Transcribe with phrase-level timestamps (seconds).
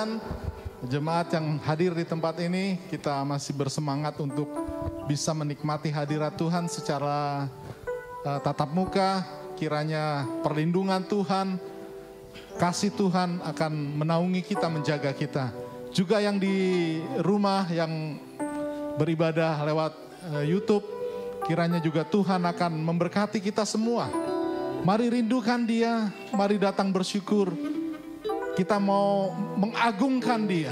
[0.00, 0.16] Tuhan.
[0.88, 4.48] Jemaat yang hadir di tempat ini, kita masih bersemangat untuk
[5.04, 7.44] bisa menikmati hadirat Tuhan secara
[8.24, 9.20] uh, tatap muka.
[9.60, 11.60] Kiranya perlindungan Tuhan,
[12.56, 15.52] kasih Tuhan akan menaungi kita, menjaga kita.
[15.92, 18.16] Juga yang di rumah yang
[18.96, 19.92] beribadah lewat
[20.32, 20.88] uh, YouTube,
[21.44, 24.08] kiranya juga Tuhan akan memberkati kita semua.
[24.80, 27.52] Mari rindukan Dia, mari datang bersyukur.
[28.60, 30.68] Kita mau mengagungkan Dia,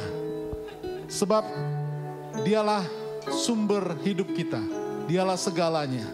[1.08, 1.41] sebab
[2.45, 2.84] Dialah
[3.33, 4.61] sumber hidup kita,
[5.08, 6.05] Dialah segalanya.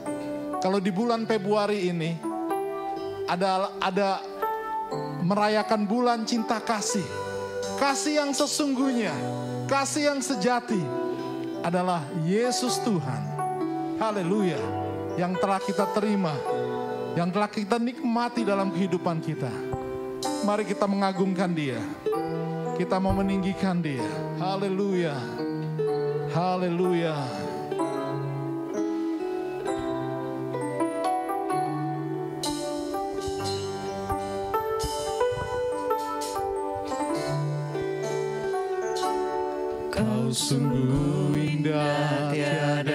[0.63, 2.15] Kalau di bulan Februari ini
[3.27, 4.23] ada ada
[5.27, 7.03] merayakan bulan cinta kasih,
[7.83, 9.11] kasih yang sesungguhnya,
[9.67, 10.79] kasih yang sejati
[11.67, 13.23] adalah Yesus Tuhan.
[13.99, 14.63] Haleluya,
[15.19, 16.39] yang telah kita terima
[17.19, 19.74] yang telah kita nikmati dalam kehidupan kita.
[20.25, 21.81] Mari kita mengagungkan Dia.
[22.81, 24.05] Kita mau meninggikan Dia.
[24.41, 25.17] Haleluya.
[26.33, 27.17] Haleluya.
[39.95, 42.94] Kau sungguh indah tiada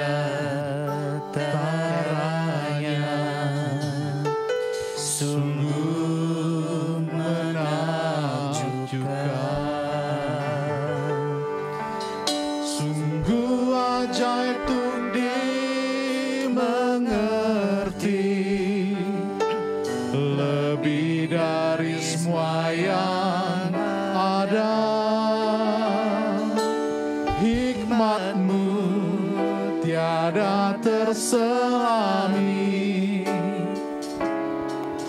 [31.20, 32.30] tiada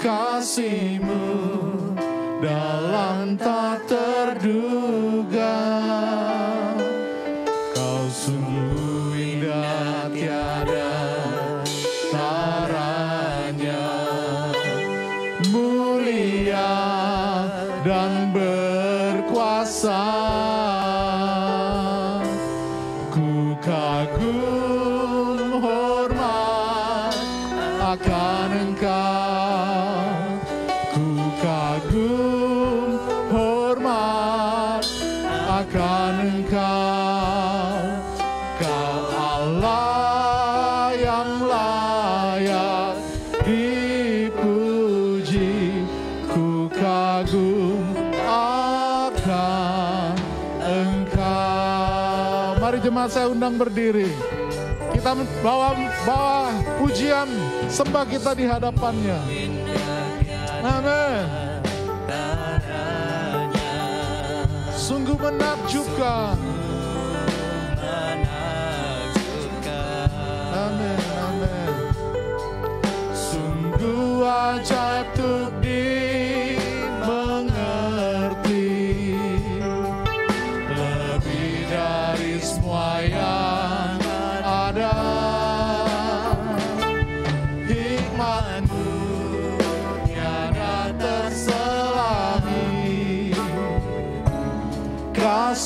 [0.01, 0.90] terselami
[53.11, 54.07] saya undang berdiri
[54.95, 55.75] kita bawa
[56.07, 57.27] bawa pujian
[57.67, 59.19] sembah kita di hadapannya.
[60.63, 61.27] Amin.
[64.79, 66.39] Sungguh menakjubkan.
[70.55, 71.75] Amin, amin.
[73.11, 76.00] Sungguh ajaib dimengerti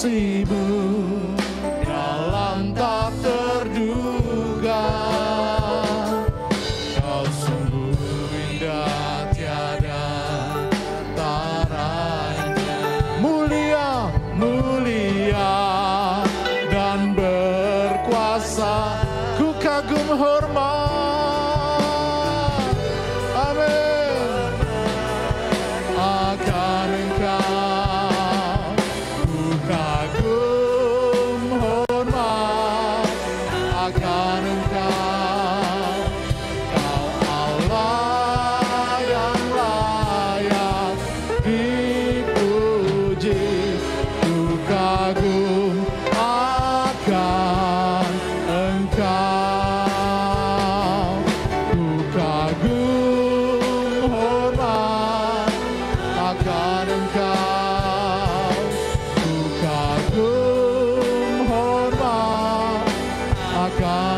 [0.04, 0.63] Kasihmu
[63.78, 64.13] God.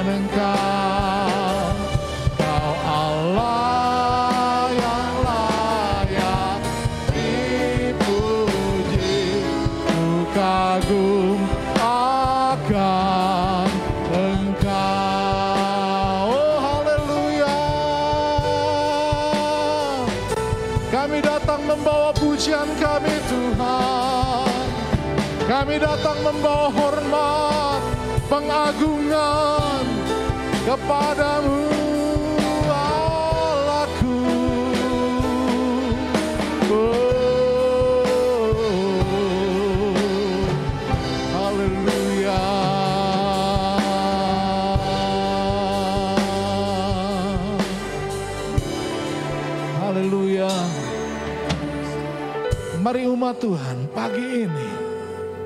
[53.26, 54.70] Mari umat Tuhan pagi ini,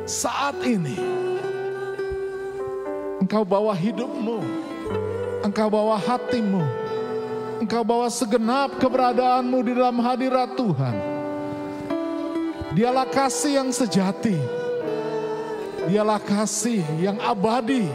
[0.04, 1.00] saat ini,
[3.24, 4.44] engkau bawa hidupmu,
[5.40, 6.60] engkau bawa hatimu,
[7.64, 10.96] engkau bawa segenap keberadaanmu di dalam hadirat Tuhan.
[12.76, 14.36] Dialah kasih yang sejati,
[15.88, 17.88] dialah kasih yang abadi,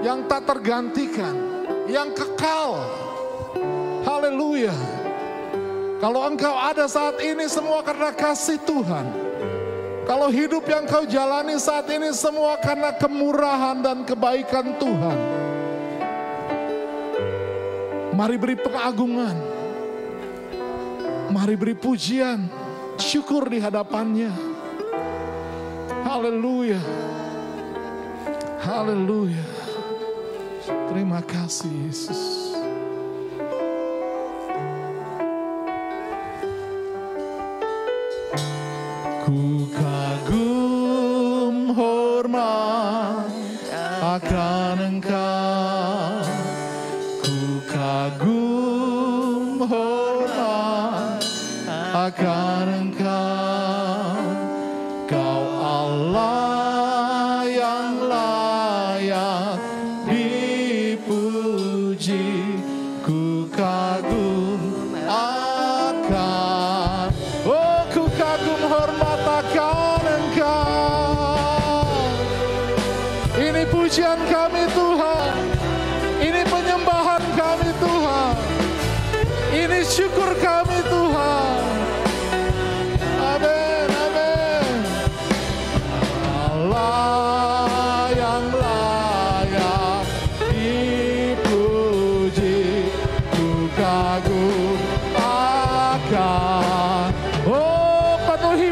[0.00, 1.36] yang tak tergantikan,
[1.84, 2.80] yang kekal.
[4.08, 4.95] Haleluya.
[5.96, 9.06] Kalau engkau ada saat ini semua karena kasih Tuhan.
[10.06, 15.18] Kalau hidup yang kau jalani saat ini semua karena kemurahan dan kebaikan Tuhan.
[18.14, 19.36] Mari beri pengagungan.
[21.26, 22.46] Mari beri pujian,
[22.96, 24.30] syukur di hadapannya.
[26.06, 26.78] Haleluya.
[28.62, 29.46] Haleluya.
[30.86, 32.45] Terima kasih Yesus.
[44.16, 44.65] Akan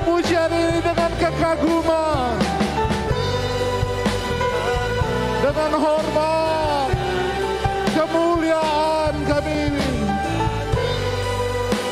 [0.03, 2.35] pujian ini dengan kekaguman.
[5.45, 6.89] Dengan hormat
[7.95, 9.71] Kemuliaan kami.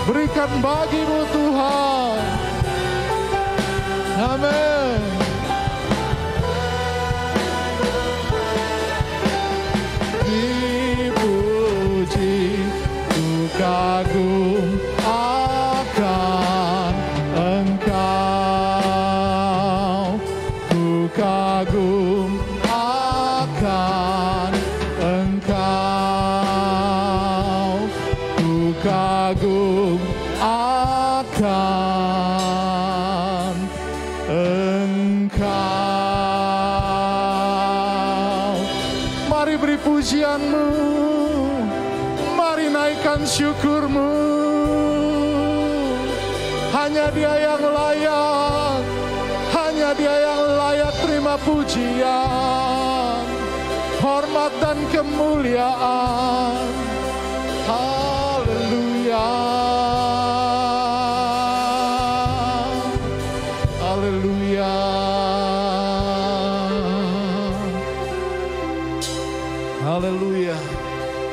[0.08, 2.18] Berikan bagimu Tuhan.
[4.18, 5.00] Amin.
[11.02, 12.36] Dipuji
[13.10, 14.91] ku kagum
[55.02, 56.62] kemuliaan
[57.66, 59.26] Haleluya
[63.82, 64.74] Haleluya
[69.82, 70.58] Haleluya.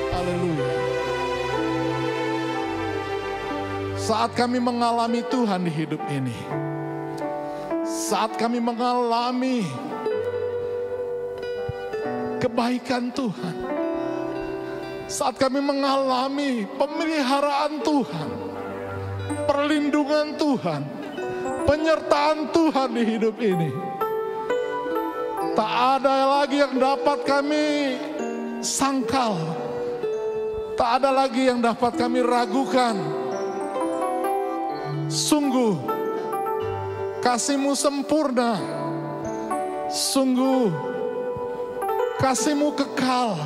[0.09, 0.69] Haleluya.
[3.93, 6.33] Saat kami mengalami Tuhan di hidup ini.
[7.85, 9.69] Saat kami mengalami
[12.59, 13.55] kebaikan Tuhan.
[15.07, 18.29] Saat kami mengalami pemeliharaan Tuhan.
[19.47, 20.83] Perlindungan Tuhan.
[21.63, 23.71] Penyertaan Tuhan di hidup ini.
[25.55, 27.95] Tak ada lagi yang dapat kami
[28.59, 29.39] sangkal.
[30.75, 32.99] Tak ada lagi yang dapat kami ragukan.
[35.07, 35.79] Sungguh,
[37.23, 38.59] kasihmu sempurna.
[39.87, 40.88] Sungguh,
[42.19, 43.39] kasihmu kekal.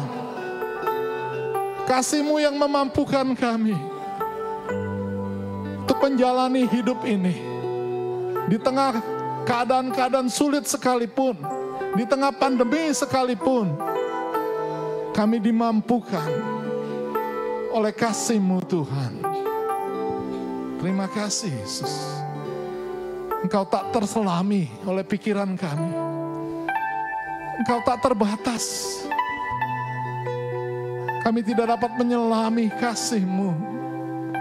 [1.86, 3.78] Kasihmu yang memampukan kami
[5.84, 7.38] untuk menjalani hidup ini.
[8.50, 9.00] Di tengah
[9.46, 11.38] keadaan-keadaan sulit sekalipun,
[11.96, 13.76] di tengah pandemi sekalipun,
[15.14, 16.28] kami dimampukan
[17.72, 19.14] oleh kasih-Mu Tuhan.
[20.80, 21.94] Terima kasih Yesus.
[23.44, 26.23] Engkau tak terselami oleh pikiran kami.
[27.54, 28.64] Engkau tak terbatas.
[31.22, 33.52] Kami tidak dapat menyelami kasih-Mu,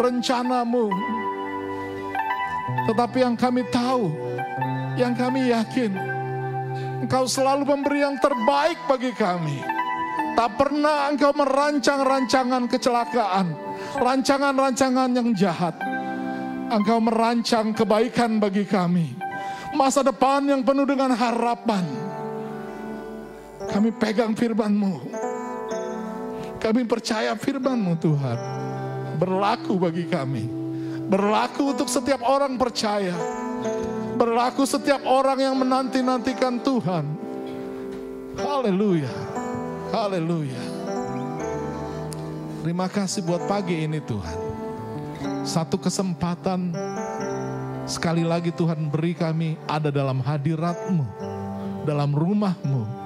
[0.00, 0.90] rencanamu.
[2.90, 4.10] Tetapi yang kami tahu,
[4.98, 5.94] yang kami yakin,
[7.04, 9.62] Engkau selalu memberi yang terbaik bagi kami.
[10.32, 13.46] Tak pernah Engkau merancang rancangan kecelakaan,
[14.00, 15.76] rancangan-rancangan yang jahat.
[16.72, 19.12] Engkau merancang kebaikan bagi kami.
[19.76, 22.01] Masa depan yang penuh dengan harapan.
[23.72, 24.94] Kami pegang firman-Mu.
[26.60, 28.38] Kami percaya firman-Mu Tuhan.
[29.16, 30.44] Berlaku bagi kami.
[31.08, 33.16] Berlaku untuk setiap orang percaya.
[34.14, 37.04] Berlaku setiap orang yang menanti-nantikan Tuhan.
[38.36, 39.10] Haleluya.
[39.90, 40.62] Haleluya.
[42.62, 44.38] Terima kasih buat pagi ini Tuhan.
[45.42, 46.70] Satu kesempatan
[47.88, 51.04] sekali lagi Tuhan beri kami ada dalam hadirat-Mu.
[51.82, 53.01] Dalam rumah-Mu.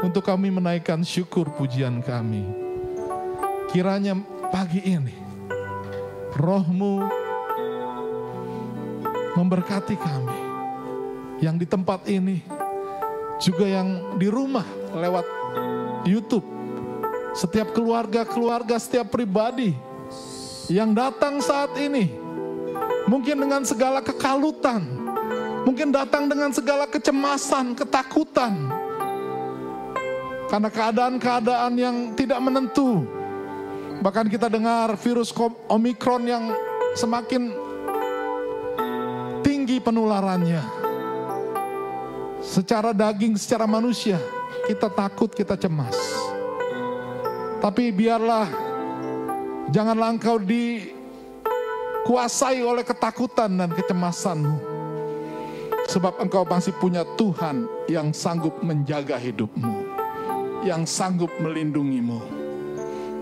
[0.00, 2.48] Untuk kami menaikkan syukur pujian kami.
[3.68, 4.16] Kiranya
[4.48, 5.12] pagi ini
[6.40, 7.04] rohmu
[9.36, 10.38] memberkati kami.
[11.40, 12.44] Yang di tempat ini,
[13.40, 15.24] juga yang di rumah lewat
[16.04, 16.44] YouTube.
[17.32, 19.72] Setiap keluarga-keluarga, setiap pribadi
[20.68, 22.12] yang datang saat ini.
[23.08, 24.84] Mungkin dengan segala kekalutan.
[25.64, 28.79] Mungkin datang dengan segala kecemasan, ketakutan.
[30.50, 33.06] Karena keadaan-keadaan yang tidak menentu
[34.00, 35.28] Bahkan kita dengar virus
[35.68, 36.56] Omikron yang
[36.96, 37.52] semakin
[39.44, 40.64] tinggi penularannya.
[42.40, 44.16] Secara daging, secara manusia,
[44.64, 45.92] kita takut, kita cemas.
[47.60, 48.48] Tapi biarlah
[49.68, 51.04] janganlah engkau dikuasai
[52.64, 54.72] oleh ketakutan dan kecemasanmu.
[55.92, 59.79] Sebab engkau masih punya Tuhan yang sanggup menjaga hidupmu.
[60.60, 62.40] Yang sanggup melindungimu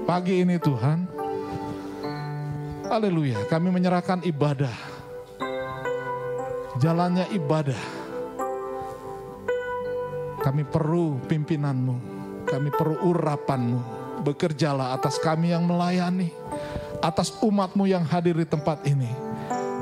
[0.09, 1.05] Pagi ini Tuhan,
[2.89, 4.73] haleluya, kami menyerahkan ibadah.
[6.81, 7.77] Jalannya ibadah.
[10.41, 11.97] Kami perlu pimpinanmu,
[12.49, 13.81] kami perlu urapanmu.
[14.25, 16.33] Bekerjalah atas kami yang melayani,
[17.05, 19.13] atas umatmu yang hadir di tempat ini.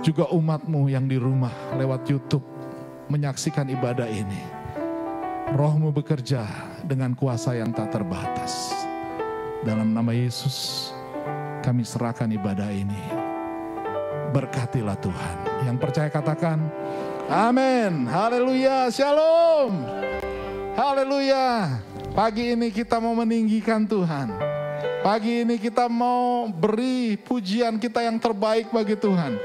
[0.02, 2.42] Juga umatmu yang di rumah lewat Youtube
[3.06, 4.55] menyaksikan ibadah ini.
[5.54, 6.42] Rohmu bekerja
[6.82, 8.74] dengan kuasa yang tak terbatas.
[9.62, 10.90] Dalam nama Yesus,
[11.62, 12.98] kami serahkan ibadah ini.
[14.34, 15.36] Berkatilah Tuhan.
[15.70, 16.58] Yang percaya katakan,
[17.30, 18.10] Amin.
[18.10, 18.90] Haleluya.
[18.90, 19.86] Shalom.
[20.74, 21.78] Haleluya.
[22.10, 24.34] Pagi ini kita mau meninggikan Tuhan.
[25.06, 29.38] Pagi ini kita mau beri pujian kita yang terbaik bagi Tuhan.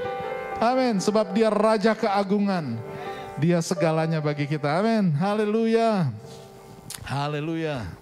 [0.57, 0.97] Amin.
[0.97, 2.90] Sebab dia Raja keagungan.
[3.39, 4.81] Dia segalanya bagi kita.
[4.81, 5.13] Amin.
[5.15, 6.11] Haleluya.
[7.05, 8.00] Haleluya.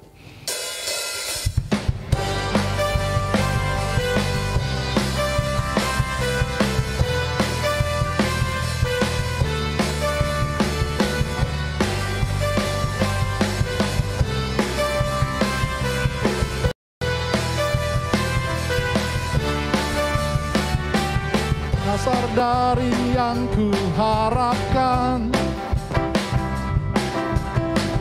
[22.32, 23.68] Dari yang ku
[24.00, 25.27] harapkan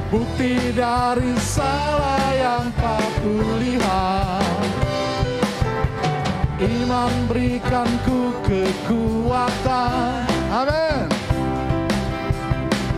[0.09, 4.69] Bukti dari salah yang tak kulihat
[6.59, 10.27] Iman berikan ku kekuatan.
[10.51, 11.07] Amin.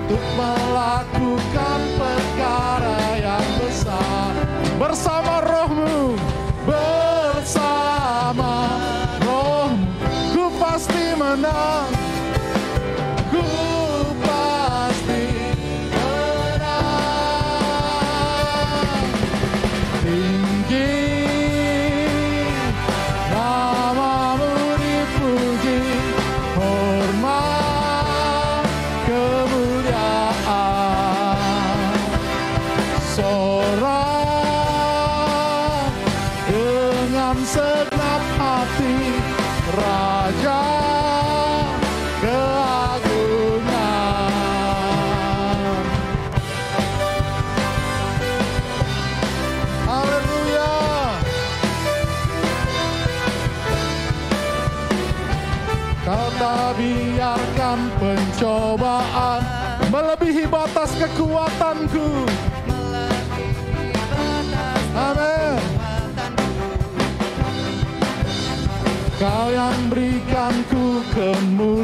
[0.08, 4.32] Untuk melakukan perkara yang besar.
[4.80, 6.16] Bersama rohmu
[11.30, 11.99] pasti menang Ku
[69.20, 71.79] Kau yang berikanku kemuliaan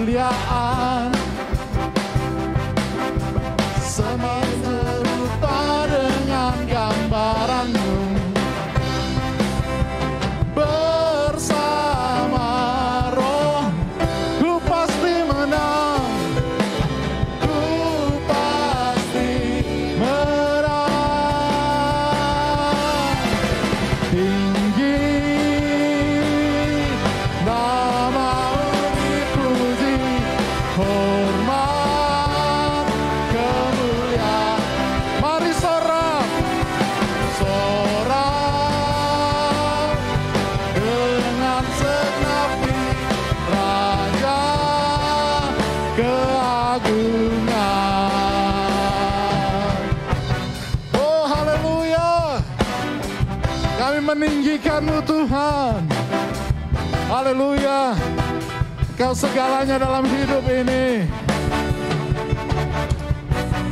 [58.97, 61.05] Kau segalanya dalam hidup ini.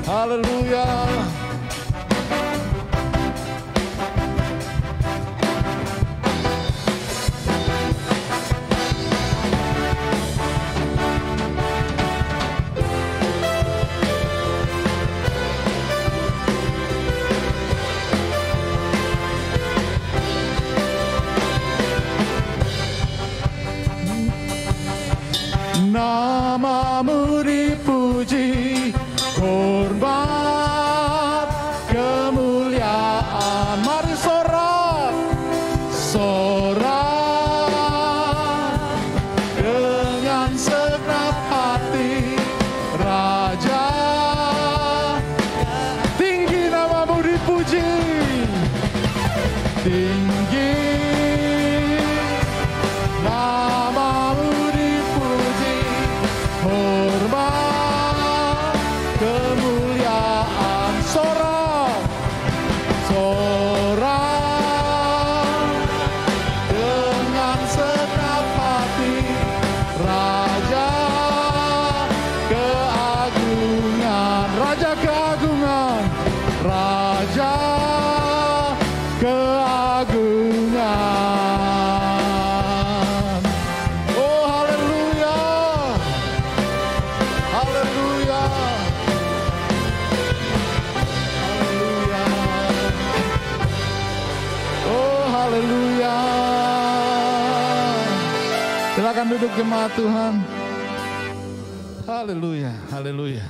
[0.05, 1.24] Haleluya
[99.55, 100.35] jemaat Tuhan
[102.05, 103.47] Haleluya Haleluya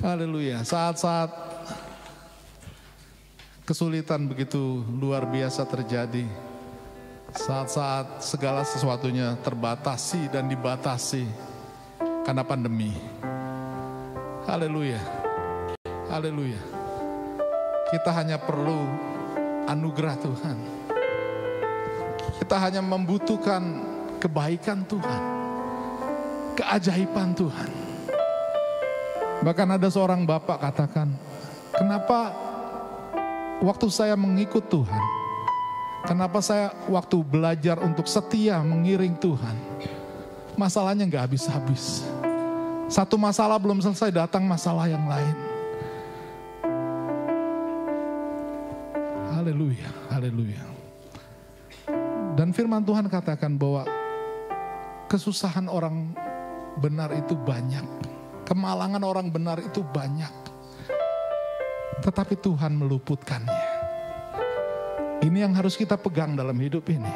[0.00, 1.30] Haleluya Saat-saat
[3.66, 6.24] kesulitan begitu luar biasa terjadi
[7.36, 11.28] saat-saat segala sesuatunya terbatasi dan dibatasi
[12.24, 12.90] karena pandemi.
[14.48, 14.98] Haleluya.
[16.08, 16.58] Haleluya.
[17.92, 18.88] Kita hanya perlu
[19.68, 20.75] anugerah Tuhan.
[22.40, 23.62] Kita hanya membutuhkan
[24.20, 25.22] kebaikan Tuhan.
[26.56, 27.70] Keajaiban Tuhan.
[29.44, 31.12] Bahkan ada seorang bapak katakan,
[31.76, 32.32] kenapa
[33.60, 35.04] waktu saya mengikut Tuhan,
[36.06, 39.56] Kenapa saya waktu belajar untuk setia mengiring Tuhan,
[40.54, 42.06] masalahnya nggak habis-habis.
[42.86, 45.36] Satu masalah belum selesai, datang masalah yang lain.
[49.34, 50.75] Haleluya, haleluya.
[52.46, 53.82] Dan firman Tuhan katakan bahwa
[55.10, 56.14] kesusahan orang
[56.78, 57.82] benar itu banyak.
[58.46, 60.30] Kemalangan orang benar itu banyak.
[62.06, 63.66] Tetapi Tuhan meluputkannya.
[65.26, 67.10] Ini yang harus kita pegang dalam hidup ini.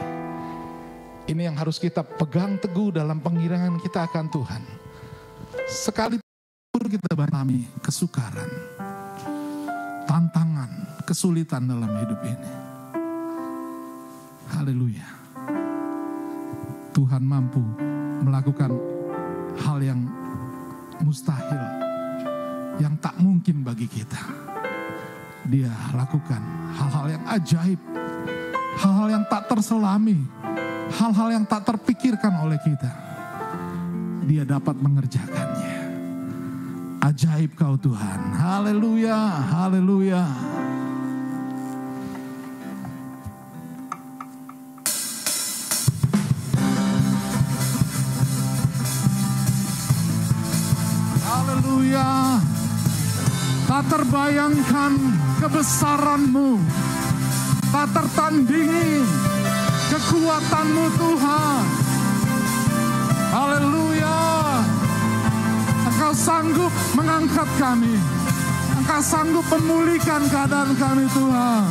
[1.30, 4.62] Ini yang harus kita pegang teguh dalam pengirangan kita akan Tuhan.
[5.70, 8.50] Sekalipun kita mengalami kesukaran,
[10.10, 12.50] tantangan, kesulitan dalam hidup ini.
[14.58, 15.19] Haleluya.
[17.00, 17.64] Tuhan mampu
[18.20, 18.76] melakukan
[19.64, 20.04] hal yang
[21.00, 21.64] mustahil,
[22.76, 24.20] yang tak mungkin bagi kita.
[25.48, 26.44] Dia lakukan
[26.76, 27.80] hal-hal yang ajaib,
[28.84, 30.20] hal-hal yang tak terselami,
[30.92, 32.92] hal-hal yang tak terpikirkan oleh kita.
[34.28, 35.80] Dia dapat mengerjakannya.
[37.00, 38.36] Ajaib kau Tuhan.
[38.36, 40.49] Haleluya, haleluya.
[53.80, 54.92] Tak terbayangkan
[55.40, 56.60] kebesaranmu.
[57.72, 59.00] Tak tertandingi
[59.88, 61.62] kekuatan kekuatanmu Tuhan.
[63.32, 64.20] Haleluya.
[65.88, 67.96] Engkau sanggup mengangkat kami.
[68.84, 71.64] Engkau sanggup memulihkan keadaan kami Tuhan.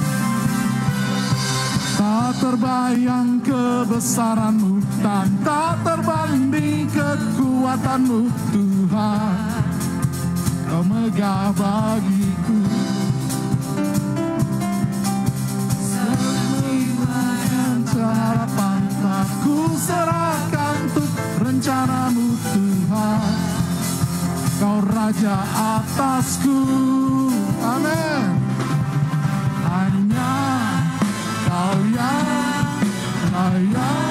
[1.94, 9.59] Tak terbayang kebesaranmu dan tak terbanding kekuatanmu Tuhan.
[10.80, 12.60] Megah bagiku.
[18.00, 21.12] harapan tak ku serahkan untuk
[21.44, 23.34] rencanamu Tuhan.
[24.60, 26.60] Kau Raja atasku.
[27.64, 28.24] Amin.
[29.68, 30.36] Hanya
[31.48, 32.80] kau yang
[33.32, 34.09] layak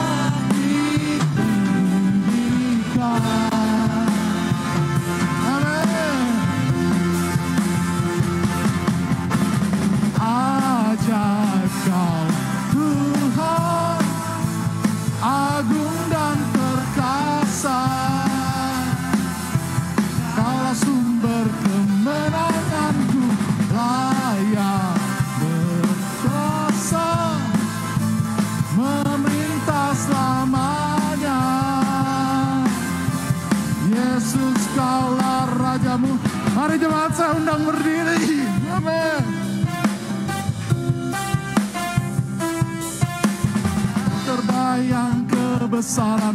[45.88, 46.27] kebesaranmu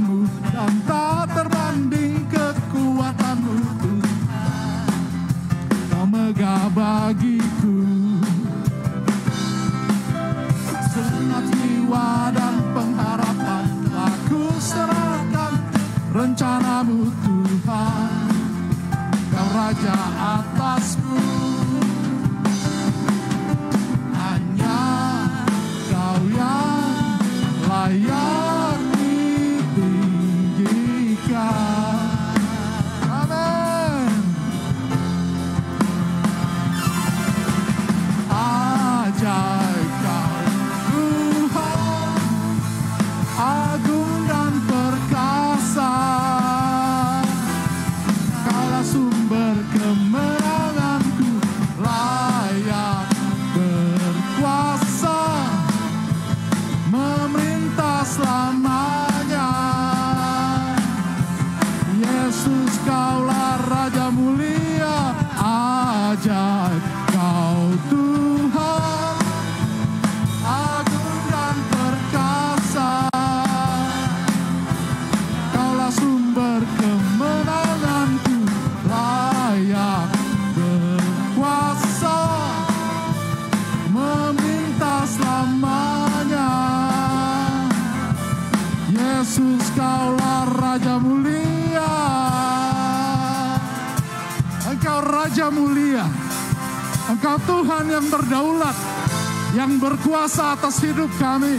[100.13, 101.57] berkuasa atas hidup kami.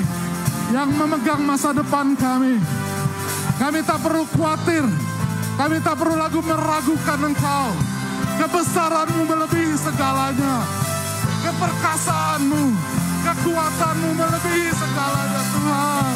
[0.71, 2.62] Yang memegang masa depan kami.
[3.59, 4.87] Kami tak perlu khawatir.
[5.59, 7.75] Kami tak perlu lagu meragukan Engkau.
[8.38, 10.62] Kebesaranmu melebihi segalanya
[11.43, 12.62] keperkasaanmu,
[13.27, 16.13] kekuatanmu melebihi segalanya Tuhan.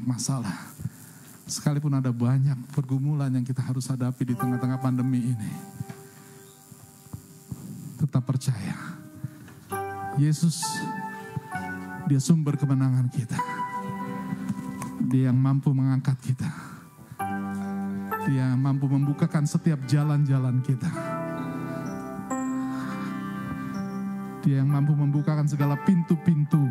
[0.00, 0.56] Banyak masalah,
[1.44, 5.52] sekalipun ada banyak pergumulan yang kita harus hadapi di tengah-tengah pandemi ini,
[8.00, 8.96] tetap percaya.
[10.16, 10.64] Yesus,
[12.08, 13.36] dia sumber kemenangan kita.
[15.12, 16.48] Dia yang mampu mengangkat kita.
[18.24, 20.88] Dia mampu membukakan setiap jalan-jalan kita.
[24.48, 26.64] Dia yang mampu membukakan segala pintu-pintu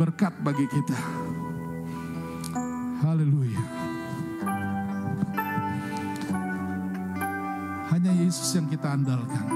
[0.00, 1.25] berkat bagi kita.
[2.96, 3.60] Haleluya.
[7.92, 9.46] Hanya Yesus yang kita andalkan.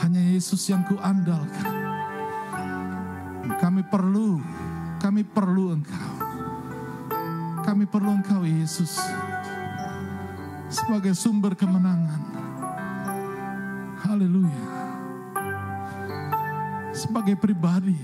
[0.00, 1.68] Hanya Yesus yang ku andalkan.
[3.60, 4.40] Kami perlu,
[4.98, 6.12] kami perlu Engkau.
[7.62, 8.96] Kami perlu Engkau Yesus
[10.72, 12.22] sebagai sumber kemenangan.
[14.02, 14.64] Haleluya.
[16.96, 17.96] Sebagai pribadi,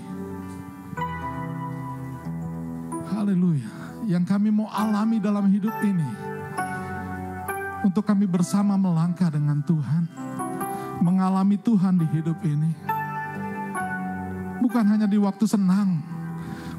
[4.08, 6.08] Yang kami mau alami dalam hidup ini.
[7.84, 10.08] Untuk kami bersama melangkah dengan Tuhan.
[11.04, 12.72] Mengalami Tuhan di hidup ini.
[14.64, 16.00] Bukan hanya di waktu senang.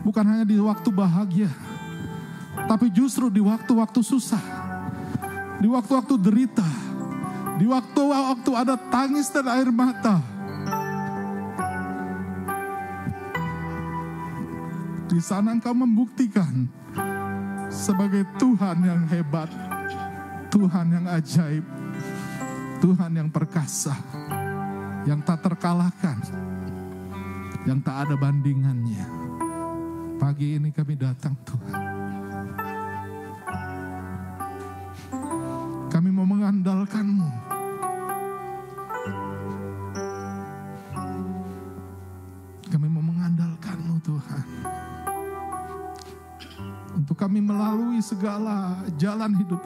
[0.02, 1.54] Bukan hanya di waktu bahagia.
[2.66, 4.42] Tapi justru di waktu-waktu susah.
[5.62, 6.66] Di waktu-waktu derita.
[7.62, 10.18] Di waktu-waktu ada tangis dan air mata.
[15.14, 16.80] Di sana engkau membuktikan
[17.80, 19.48] sebagai Tuhan yang hebat,
[20.52, 21.64] Tuhan yang ajaib,
[22.84, 23.96] Tuhan yang perkasa,
[25.08, 26.20] yang tak terkalahkan,
[27.64, 29.08] yang tak ada bandingannya.
[30.20, 31.89] Pagi ini kami datang Tuhan.
[49.50, 49.62] Jalan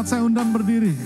[0.00, 0.96] Saya undang berdiri.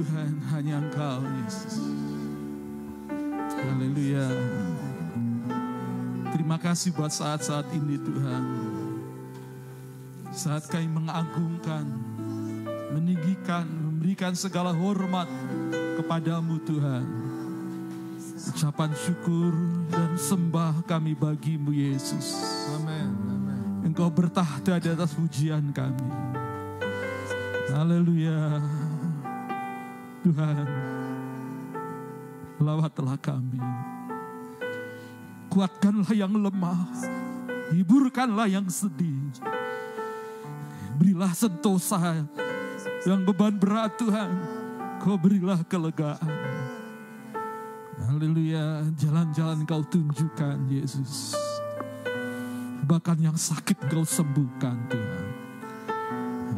[0.00, 1.76] Tuhan, hanya Engkau Yesus.
[3.52, 4.24] Haleluya.
[6.32, 8.44] Terima kasih buat saat-saat ini Tuhan.
[10.32, 11.84] Saat kami mengagungkan,
[12.96, 15.28] meninggikan, memberikan segala hormat
[16.00, 17.04] kepadamu Tuhan.
[18.56, 19.52] Ucapan syukur
[19.92, 22.40] dan sembah kami bagimu Yesus.
[22.72, 23.12] Amin
[23.84, 26.08] Engkau bertahta di atas pujian kami.
[27.68, 28.79] Haleluya.
[30.20, 30.68] Tuhan,
[32.60, 33.56] lawatlah kami.
[35.48, 36.92] Kuatkanlah yang lemah.
[37.72, 39.32] Hiburkanlah yang sedih.
[41.00, 42.28] Berilah sentosa
[43.08, 44.30] yang beban berat Tuhan.
[45.00, 46.28] Kau berilah kelegaan.
[48.04, 48.84] Haleluya.
[49.00, 51.32] Jalan-jalan kau tunjukkan Yesus.
[52.84, 55.26] Bahkan yang sakit kau sembuhkan Tuhan.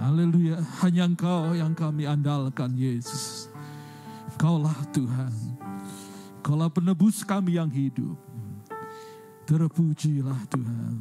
[0.03, 0.59] Haleluya.
[0.83, 3.52] Hanya engkau yang kami andalkan Yesus.
[4.43, 5.31] Kaulah Tuhan.
[6.43, 8.19] Kaulah penebus kami yang hidup.
[9.47, 10.99] Terpujilah Tuhan.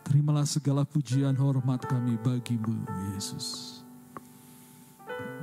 [0.00, 3.84] Terimalah segala pujian hormat kami bagimu Yesus.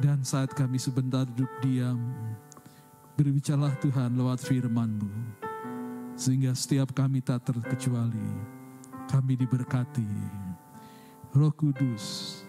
[0.01, 2.01] Dan saat kami sebentar duduk diam,
[3.13, 5.13] berbicaralah Tuhan lewat firman-Mu.
[6.17, 8.33] Sehingga setiap kami tak terkecuali,
[9.13, 10.09] kami diberkati.
[11.37, 12.41] Roh Kudus,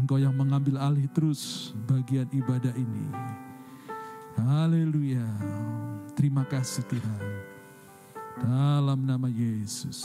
[0.00, 3.06] Engkau yang mengambil alih terus bagian ibadah ini.
[4.40, 5.28] Haleluya.
[6.16, 7.22] Terima kasih Tuhan.
[8.40, 10.00] Dalam nama Yesus.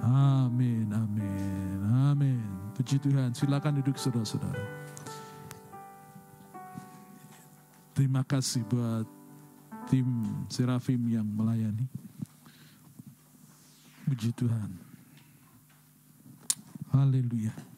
[0.00, 1.60] Amin, amin.
[2.80, 4.64] Puji Tuhan, silakan duduk saudara-saudara.
[7.92, 9.04] Terima kasih buat
[9.92, 10.08] tim
[10.48, 11.84] Serafim yang melayani.
[14.08, 14.72] Puji Tuhan.
[16.88, 17.69] Haleluya.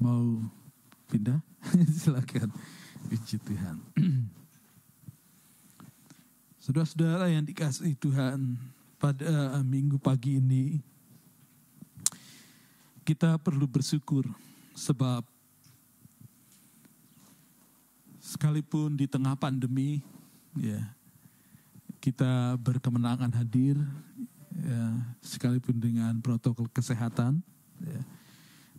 [0.00, 0.40] Mau
[1.12, 1.44] pindah?
[2.00, 2.48] Silakan.
[3.12, 3.76] Puji Tuhan.
[6.64, 8.56] Saudara-saudara yang dikasih Tuhan,
[9.00, 10.76] pada minggu pagi ini
[13.00, 14.28] kita perlu bersyukur
[14.76, 15.24] sebab
[18.20, 20.04] sekalipun di tengah pandemi
[20.52, 20.84] ya
[22.00, 23.80] kita berkemenangan hadir
[24.52, 24.84] ya,
[25.24, 27.40] sekalipun dengan protokol kesehatan
[27.80, 28.00] ya,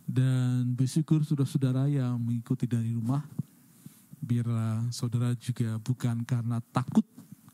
[0.06, 3.22] dan bersyukur saudara-saudara yang mengikuti dari rumah
[4.22, 7.02] biarlah saudara juga bukan karena takut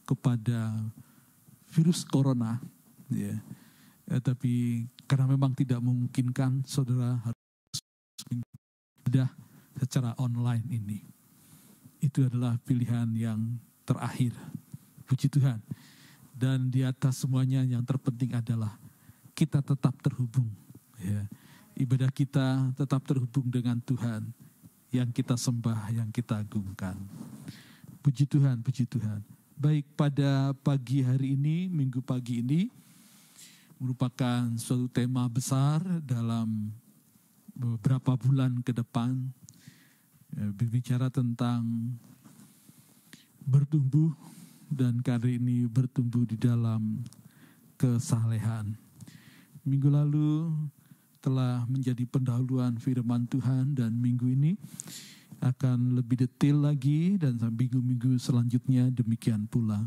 [0.05, 0.76] kepada
[1.72, 2.61] virus corona
[3.09, 3.36] ya,
[4.05, 7.80] ya tapi karena memang tidak memungkinkan saudara harus
[8.28, 9.32] ibadah
[9.80, 11.01] secara online ini.
[11.99, 13.57] Itu adalah pilihan yang
[13.88, 14.36] terakhir.
[15.09, 15.64] Puji Tuhan.
[16.36, 18.76] Dan di atas semuanya yang terpenting adalah
[19.32, 20.51] kita tetap terhubung
[21.01, 21.26] ya
[21.78, 24.26] ibadah kita tetap terhubung dengan Tuhan
[24.90, 26.98] yang kita sembah yang kita agungkan.
[28.02, 29.22] Puji Tuhan puji Tuhan.
[29.58, 32.70] Baik pada pagi hari ini, minggu pagi ini,
[33.78, 36.70] merupakan suatu tema besar dalam
[37.58, 39.18] beberapa bulan ke depan,
[40.30, 41.66] ya, berbicara tentang
[43.42, 44.14] bertumbuh
[44.70, 47.02] dan kali ini bertumbuh di dalam
[47.74, 48.78] kesalehan.
[49.66, 50.54] Minggu lalu
[51.28, 54.56] telah menjadi pendahuluan firman Tuhan dan minggu ini
[55.44, 59.84] akan lebih detail lagi dan minggu-minggu selanjutnya demikian pula.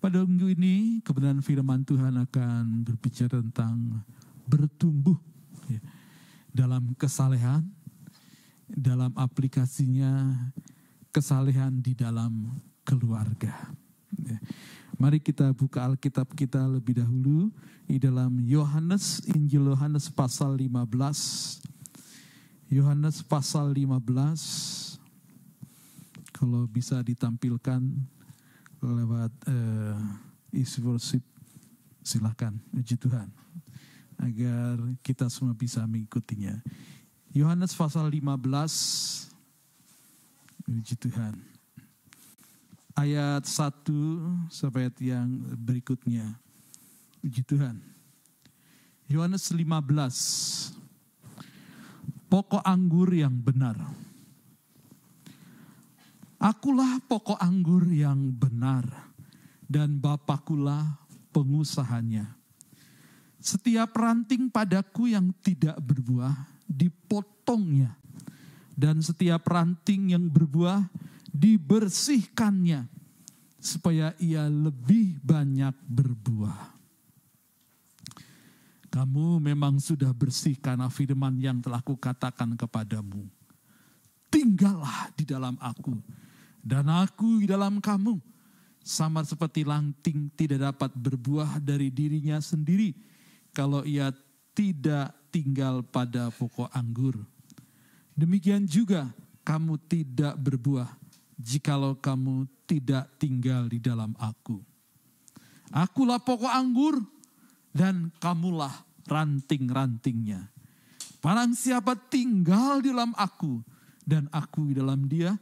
[0.00, 4.00] Pada minggu ini kebenaran firman Tuhan akan berbicara tentang
[4.48, 5.20] bertumbuh
[5.68, 5.80] ya,
[6.56, 7.60] dalam kesalehan,
[8.64, 10.40] dalam aplikasinya
[11.12, 12.48] kesalehan di dalam
[12.80, 13.76] keluarga.
[14.24, 14.40] Ya.
[14.96, 17.50] Mari kita buka Alkitab kita lebih dahulu.
[17.84, 21.64] Di dalam Yohanes, Injil Yohanes pasal 15
[22.74, 24.98] Yohanes pasal 15
[26.34, 27.78] kalau bisa ditampilkan
[28.82, 29.94] lewat uh,
[30.50, 31.22] isi worship.
[32.02, 33.30] Silakan puji Tuhan.
[34.18, 34.76] Agar
[35.06, 36.58] kita semua bisa mengikutinya.
[37.30, 38.26] Yohanes pasal 15
[40.66, 41.53] puji Tuhan.
[42.94, 43.90] Ayat 1
[44.54, 45.26] sampai ayat yang
[45.58, 46.38] berikutnya.
[47.18, 47.82] Puji Tuhan.
[49.10, 49.74] Yohanes 15
[52.30, 53.74] pokok anggur yang benar.
[56.38, 58.86] Akulah pokok anggur yang benar
[59.66, 60.94] dan Bapakulah
[61.34, 62.30] pengusahanya.
[63.42, 67.98] Setiap ranting padaku yang tidak berbuah dipotongnya
[68.78, 70.86] dan setiap ranting yang berbuah
[71.34, 72.86] dibersihkannya
[73.58, 76.70] supaya ia lebih banyak berbuah.
[78.94, 83.26] Kamu memang sudah bersih karena firman yang telah kukatakan kepadamu.
[84.30, 85.98] Tinggallah di dalam aku,
[86.62, 88.22] dan aku di dalam kamu.
[88.84, 92.92] Sama seperti lanting tidak dapat berbuah dari dirinya sendiri
[93.56, 94.12] kalau ia
[94.52, 97.16] tidak tinggal pada pokok anggur.
[98.12, 99.08] Demikian juga
[99.40, 101.03] kamu tidak berbuah
[101.38, 104.62] jikalau kamu tidak tinggal di dalam aku.
[105.74, 107.02] Akulah pokok anggur,
[107.74, 110.46] dan kamulah ranting-rantingnya.
[111.18, 113.58] Barang siapa tinggal di dalam aku
[114.06, 115.34] dan aku di dalam dia,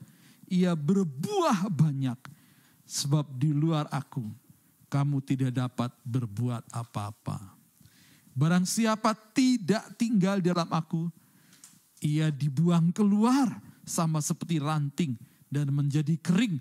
[0.49, 2.17] ia berbuah banyak.
[2.89, 4.25] Sebab di luar aku,
[4.89, 7.57] kamu tidak dapat berbuat apa-apa.
[8.33, 11.13] Barang siapa tidak tinggal di dalam aku,
[12.01, 15.15] ia dibuang keluar sama seperti ranting
[15.53, 16.57] dan menjadi kering.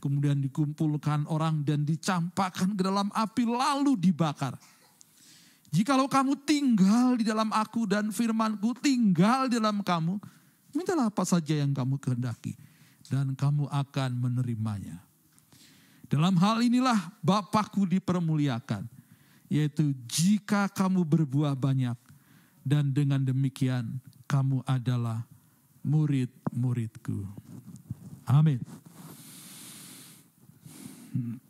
[0.00, 4.56] Kemudian dikumpulkan orang dan dicampakkan ke dalam api lalu dibakar.
[5.68, 10.16] Jikalau kamu tinggal di dalam aku dan firmanku tinggal di dalam kamu,
[10.72, 12.56] mintalah apa saja yang kamu kehendaki
[13.06, 14.98] dan kamu akan menerimanya.
[16.10, 18.82] Dalam hal inilah Bapakku dipermuliakan,
[19.46, 21.94] yaitu jika kamu berbuah banyak
[22.66, 25.22] dan dengan demikian kamu adalah
[25.86, 27.30] murid-muridku.
[28.30, 28.62] Amin.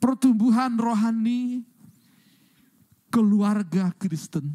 [0.01, 1.61] Pertumbuhan rohani
[3.13, 4.49] keluarga Kristen.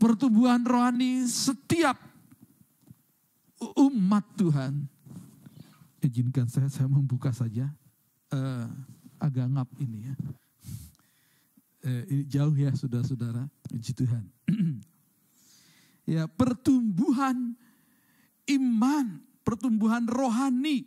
[0.00, 2.00] Pertumbuhan rohani setiap
[3.76, 4.88] umat Tuhan.
[6.00, 7.68] Izinkan saya, saya membuka saja
[8.32, 8.66] eh,
[9.20, 10.14] agak ngap ini ya.
[11.86, 14.24] Eh, ini jauh ya saudara-saudara, puji Tuhan.
[16.16, 17.52] ya pertumbuhan
[18.48, 19.06] iman,
[19.46, 20.82] pertumbuhan rohani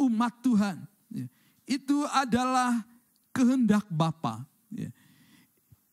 [0.00, 0.80] umat Tuhan.
[1.12, 1.28] ya,
[1.68, 2.80] itu adalah
[3.36, 4.40] kehendak Bapa.
[4.72, 4.88] ya.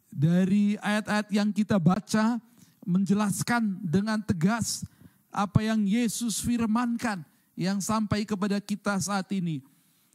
[0.08, 2.40] Dari ayat-ayat yang kita baca
[2.88, 4.88] menjelaskan dengan tegas
[5.28, 7.28] apa yang Yesus firmankan
[7.60, 9.60] yang sampai kepada kita saat ini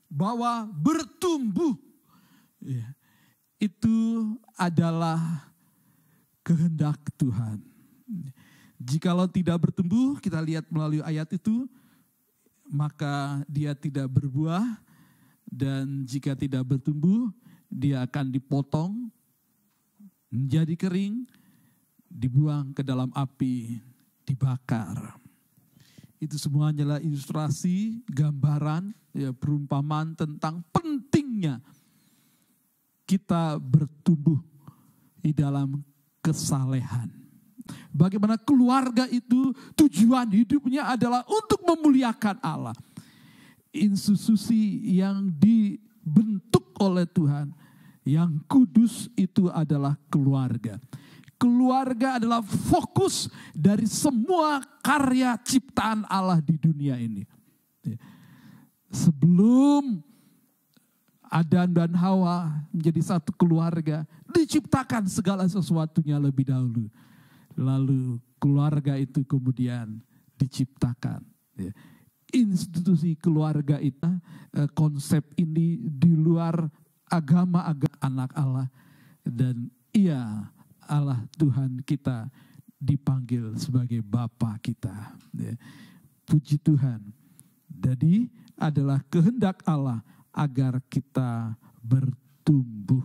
[0.09, 1.77] bahwa bertumbuh
[2.65, 2.89] ya,
[3.61, 3.97] itu
[4.57, 5.21] adalah
[6.43, 7.63] kehendak Tuhan.
[8.83, 11.71] Jikalau tidak bertumbuh, kita lihat melalui ayat itu,
[12.73, 14.65] maka dia tidak berbuah
[15.45, 17.29] dan jika tidak bertumbuh,
[17.69, 19.13] dia akan dipotong
[20.33, 21.29] menjadi kering,
[22.09, 23.77] dibuang ke dalam api,
[24.25, 25.21] dibakar.
[26.17, 31.61] Itu semuanya adalah ilustrasi, gambaran, ya, perumpamaan tentang pentingnya
[33.05, 34.41] kita bertumbuh
[35.21, 35.85] di dalam
[36.25, 37.22] kesalehan.
[37.93, 42.73] Bagaimana keluarga itu tujuan hidupnya adalah untuk memuliakan Allah.
[43.69, 47.53] Institusi yang dibentuk oleh Tuhan,
[48.09, 50.81] yang kudus itu adalah keluarga.
[51.37, 57.29] Keluarga adalah fokus dari semua karya ciptaan Allah di dunia ini.
[58.89, 60.01] Sebelum
[61.33, 66.93] Adan dan Hawa menjadi satu keluarga, diciptakan segala sesuatunya lebih dahulu.
[67.57, 70.01] Lalu keluarga itu kemudian
[70.39, 71.23] diciptakan.
[71.57, 71.73] Ya.
[72.33, 74.09] Institusi keluarga itu,
[74.57, 76.67] eh, konsep ini di luar
[77.13, 78.69] agama agama anak Allah.
[79.23, 80.49] Dan ia
[80.89, 82.27] Allah Tuhan kita
[82.81, 85.15] dipanggil sebagai Bapa kita.
[85.37, 85.55] Ya.
[86.27, 87.13] Puji Tuhan.
[87.69, 90.01] Jadi adalah kehendak Allah
[90.33, 93.05] agar kita bertumbuh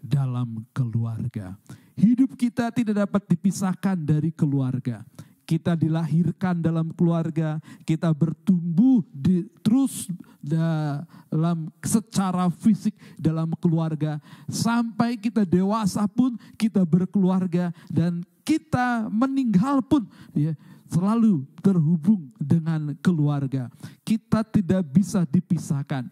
[0.00, 1.54] dalam keluarga.
[1.94, 5.04] Hidup kita tidak dapat dipisahkan dari keluarga.
[5.44, 10.06] Kita dilahirkan dalam keluarga, kita bertumbuh di, terus
[10.38, 20.06] dalam secara fisik dalam keluarga sampai kita dewasa pun kita berkeluarga dan kita meninggal pun
[20.32, 20.56] ya
[20.90, 23.70] selalu terhubung dengan keluarga.
[24.02, 26.10] Kita tidak bisa dipisahkan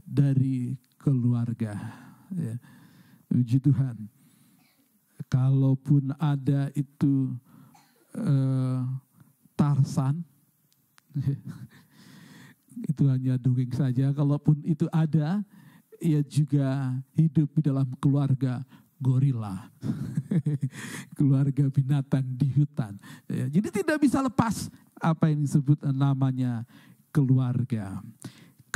[0.00, 1.76] dari keluarga.
[2.32, 2.56] Ya.
[3.26, 3.96] Puji Tuhan.
[5.26, 7.34] Kalaupun ada itu
[8.14, 8.80] eh,
[9.56, 10.20] Tarsan,
[12.90, 14.12] itu hanya dongeng saja.
[14.12, 15.40] Kalaupun itu ada,
[15.98, 18.60] ia juga hidup di dalam keluarga
[19.00, 19.68] gorila,
[21.16, 22.96] keluarga binatang di hutan.
[23.28, 26.64] Jadi tidak bisa lepas apa yang disebut namanya
[27.12, 28.00] keluarga.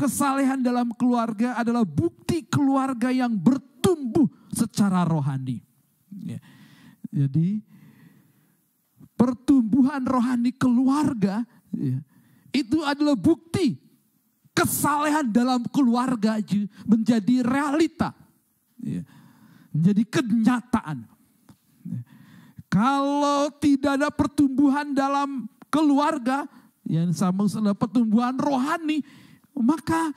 [0.00, 5.60] Kesalehan dalam keluarga adalah bukti keluarga yang bertumbuh secara rohani.
[6.24, 6.40] Ya.
[7.12, 7.60] Jadi
[9.12, 11.44] pertumbuhan rohani keluarga
[11.76, 12.00] ya,
[12.48, 13.76] itu adalah bukti
[14.56, 16.40] kesalehan dalam keluarga
[16.88, 18.16] menjadi realita,
[18.80, 19.04] ya,
[19.76, 21.04] menjadi kenyataan.
[21.84, 22.00] Ya.
[22.72, 26.48] Kalau tidak ada pertumbuhan dalam keluarga,
[26.88, 29.02] yang sama sama pertumbuhan rohani,
[29.60, 30.10] maka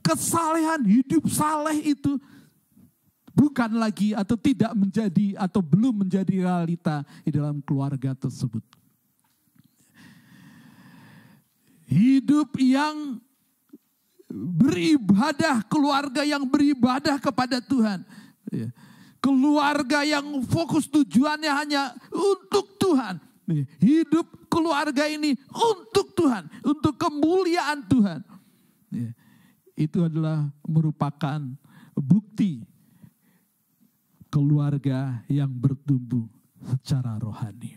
[0.00, 2.16] kesalehan hidup saleh itu
[3.36, 8.64] bukan lagi atau tidak menjadi atau belum menjadi realita di dalam keluarga tersebut.
[11.86, 13.20] Hidup yang
[14.32, 18.02] beribadah, keluarga yang beribadah kepada Tuhan.
[18.50, 18.72] Ya.
[19.22, 23.22] Keluarga yang fokus tujuannya hanya untuk Tuhan.
[23.78, 28.35] Hidup keluarga ini untuk Tuhan, untuk kemuliaan Tuhan.
[28.96, 29.12] Ya,
[29.76, 31.40] itu adalah merupakan
[31.92, 32.64] bukti
[34.32, 36.24] keluarga yang bertumbuh
[36.64, 37.76] secara rohani.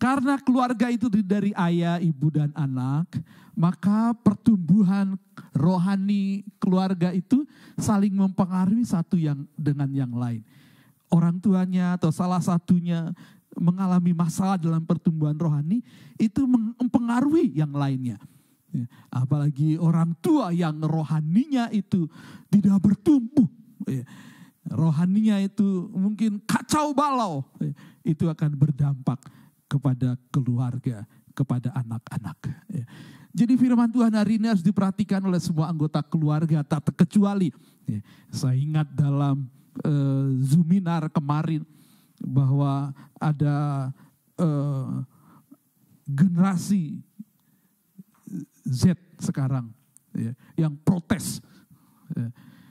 [0.00, 3.08] Karena keluarga itu dari ayah, ibu, dan anak,
[3.56, 5.16] maka pertumbuhan
[5.54, 7.46] rohani keluarga itu
[7.78, 10.44] saling mempengaruhi satu yang dengan yang lain.
[11.08, 13.14] Orang tuanya atau salah satunya
[13.54, 15.80] mengalami masalah dalam pertumbuhan rohani,
[16.18, 18.18] itu mempengaruhi yang lainnya.
[18.74, 22.10] Ya, apalagi orang tua yang rohaninya itu
[22.50, 23.46] tidak bertumbuh.
[23.86, 24.02] Ya,
[24.66, 27.46] rohaninya itu mungkin kacau balau.
[27.62, 27.70] Ya,
[28.02, 29.22] itu akan berdampak
[29.70, 31.06] kepada keluarga,
[31.38, 32.38] kepada anak-anak.
[33.34, 37.50] Jadi firman Tuhan hari ini harus diperhatikan oleh semua anggota keluarga tak terkecuali.
[38.30, 39.50] Saya ingat dalam
[39.82, 41.66] uh, Zuminar kemarin
[42.22, 43.90] bahwa ada
[44.38, 45.02] uh,
[46.06, 47.02] generasi
[48.64, 49.68] Z sekarang
[50.16, 51.44] ya, yang protes
[52.16, 52.28] ya,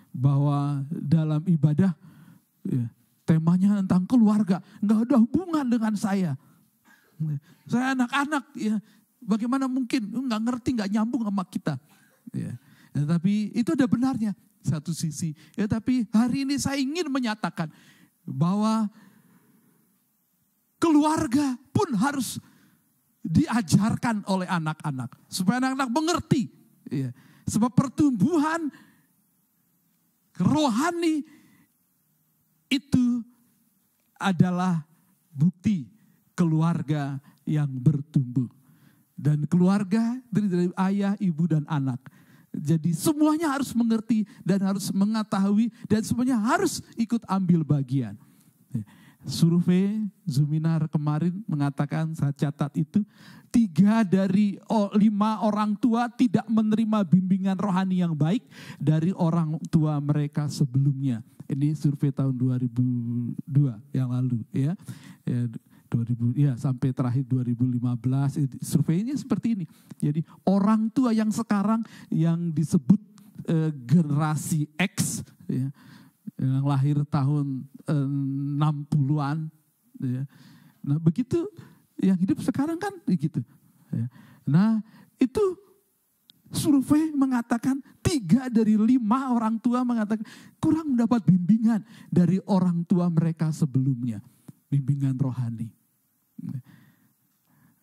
[0.09, 1.93] bahwa dalam ibadah
[2.65, 2.85] ya,
[3.23, 6.33] temanya tentang keluarga nggak ada hubungan dengan saya.
[7.21, 7.37] Ya,
[7.69, 8.75] Saya anak-anak ya
[9.21, 11.75] bagaimana mungkin nggak ngerti nggak nyambung sama kita.
[12.33, 12.57] Ya.
[12.93, 15.33] Ya, tapi itu ada benarnya satu sisi.
[15.57, 17.73] Ya tapi hari ini saya ingin menyatakan
[18.23, 18.87] bahwa
[20.77, 22.37] keluarga pun harus
[23.23, 26.51] diajarkan oleh anak-anak supaya anak-anak mengerti.
[26.91, 27.15] Ya.
[27.47, 28.67] Sebab pertumbuhan
[30.35, 31.23] rohani
[32.67, 33.23] itu
[34.19, 34.83] adalah
[35.31, 35.87] bukti
[36.35, 37.17] keluarga
[37.47, 38.51] yang bertumbuh.
[39.13, 42.01] Dan keluarga dari, dari ayah, ibu, dan anak.
[42.53, 48.13] Jadi semuanya harus mengerti dan harus mengetahui dan semuanya harus ikut ambil bagian.
[49.23, 53.03] Survei Zuminar kemarin mengatakan saya catat itu
[53.53, 54.57] tiga dari
[54.97, 58.43] lima orang tua tidak menerima bimbingan rohani yang baik
[58.81, 61.21] dari orang tua mereka sebelumnya.
[61.45, 64.73] Ini survei tahun 2002 yang lalu ya.
[65.27, 65.45] ya
[65.93, 69.65] 2000 ya sampai terakhir 2015 surveinya seperti ini.
[70.01, 72.97] Jadi orang tua yang sekarang yang disebut
[73.45, 75.69] eh, generasi X ya,
[76.37, 78.07] yang lahir tahun eh,
[78.59, 79.37] 60-an
[80.01, 80.23] ya.
[80.83, 81.47] Nah, begitu
[82.01, 83.39] yang hidup sekarang kan begitu.
[83.93, 84.07] Ya.
[84.43, 84.83] Nah,
[85.21, 85.55] itu
[86.53, 90.25] survei mengatakan tiga dari lima orang tua mengatakan
[90.59, 91.81] kurang mendapat bimbingan
[92.11, 94.19] dari orang tua mereka sebelumnya.
[94.67, 95.69] Bimbingan rohani.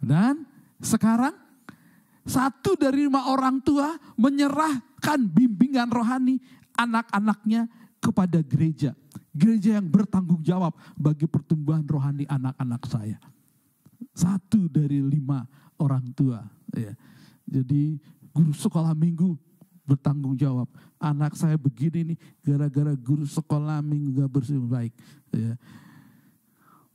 [0.01, 0.45] Dan
[0.83, 1.33] sekarang
[2.25, 6.41] satu dari lima orang tua menyerahkan bimbingan rohani
[6.77, 7.69] anak-anaknya
[8.01, 8.97] kepada gereja.
[9.31, 13.19] Gereja yang bertanggung jawab bagi pertumbuhan rohani anak-anak saya.
[14.17, 15.47] Satu dari lima
[15.79, 16.43] orang tua.
[16.75, 16.97] Ya.
[17.47, 18.01] Jadi
[18.35, 19.39] guru sekolah minggu
[19.87, 20.67] bertanggung jawab.
[20.99, 24.97] Anak saya begini nih gara-gara guru sekolah minggu gak bersih baik.
[25.31, 25.55] Ya.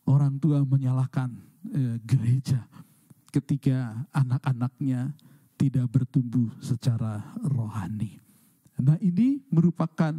[0.05, 1.33] Orang tua menyalahkan
[1.71, 2.61] ya, gereja
[3.33, 5.11] ketika anak-anaknya
[5.55, 8.19] tidak bertumbuh secara rohani.
[8.79, 10.13] Nah ini merupakan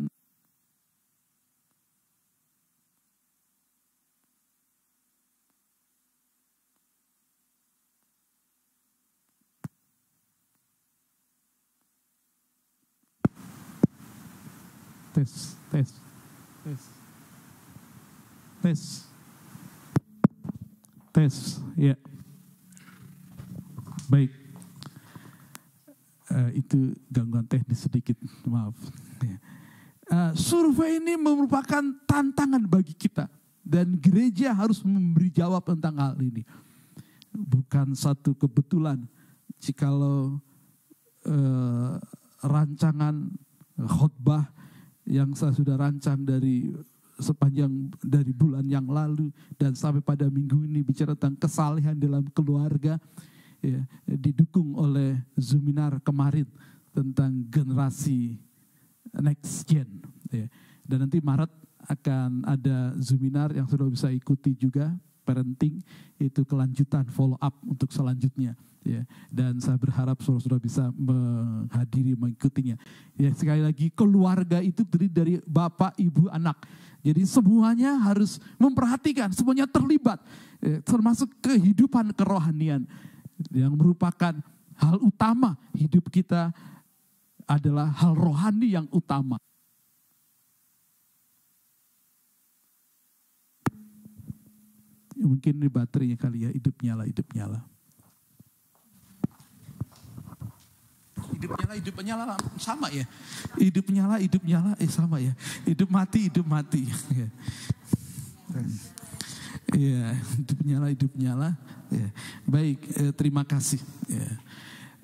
[15.17, 15.89] tes, tes,
[16.61, 16.81] tes,
[18.61, 18.81] tes,
[21.17, 21.35] tes,
[21.81, 21.97] ya.
[24.07, 24.31] Baik,
[26.27, 28.19] Eh, itu gangguan teknis sedikit,
[28.51, 28.75] maaf.
[29.23, 33.31] Eh, survei ini merupakan tantangan bagi kita
[33.63, 36.43] dan gereja harus memberi jawab tentang hal ini.
[37.31, 39.07] Bukan satu kebetulan
[39.63, 40.43] jikalau
[41.25, 41.95] eh,
[42.43, 43.31] rancangan
[43.87, 44.51] khotbah
[45.07, 46.75] yang saya sudah rancang dari
[47.17, 53.01] sepanjang dari bulan yang lalu dan sampai pada minggu ini bicara tentang kesalehan dalam keluarga
[53.65, 56.45] ya, didukung oleh Zuminar kemarin
[56.93, 58.37] tentang generasi
[59.17, 59.89] next gen.
[60.29, 60.47] Ya.
[60.85, 61.51] Dan nanti Maret
[61.87, 64.93] akan ada Zuminar yang sudah bisa ikuti juga
[65.27, 65.83] parenting
[66.23, 68.55] itu kelanjutan follow up untuk selanjutnya
[68.87, 69.03] ya.
[69.29, 72.79] Dan saya berharap saudara-saudara bisa menghadiri mengikutinya.
[73.19, 76.63] Ya sekali lagi keluarga itu terdiri dari bapak ibu anak.
[77.03, 80.23] Jadi semuanya harus memperhatikan semuanya terlibat.
[80.63, 82.87] Ya, termasuk kehidupan kerohanian.
[83.53, 84.35] Yang merupakan
[84.81, 86.51] hal utama hidup kita
[87.47, 89.39] adalah hal rohani yang utama.
[95.17, 97.65] Mungkin ini baterainya kali ya, hidup nyala, hidup nyala.
[101.37, 102.25] Hidup nyala, hidup nyala
[102.57, 103.05] sama ya.
[103.61, 105.37] Hidup nyala, hidup nyala, eh sama ya.
[105.69, 106.89] Hidup mati, hidup mati.
[109.77, 111.51] Iya, hidup nyala, hidup nyala.
[111.93, 112.09] Ya.
[112.49, 113.79] Baik, eh, terima kasih
[114.09, 114.29] ya,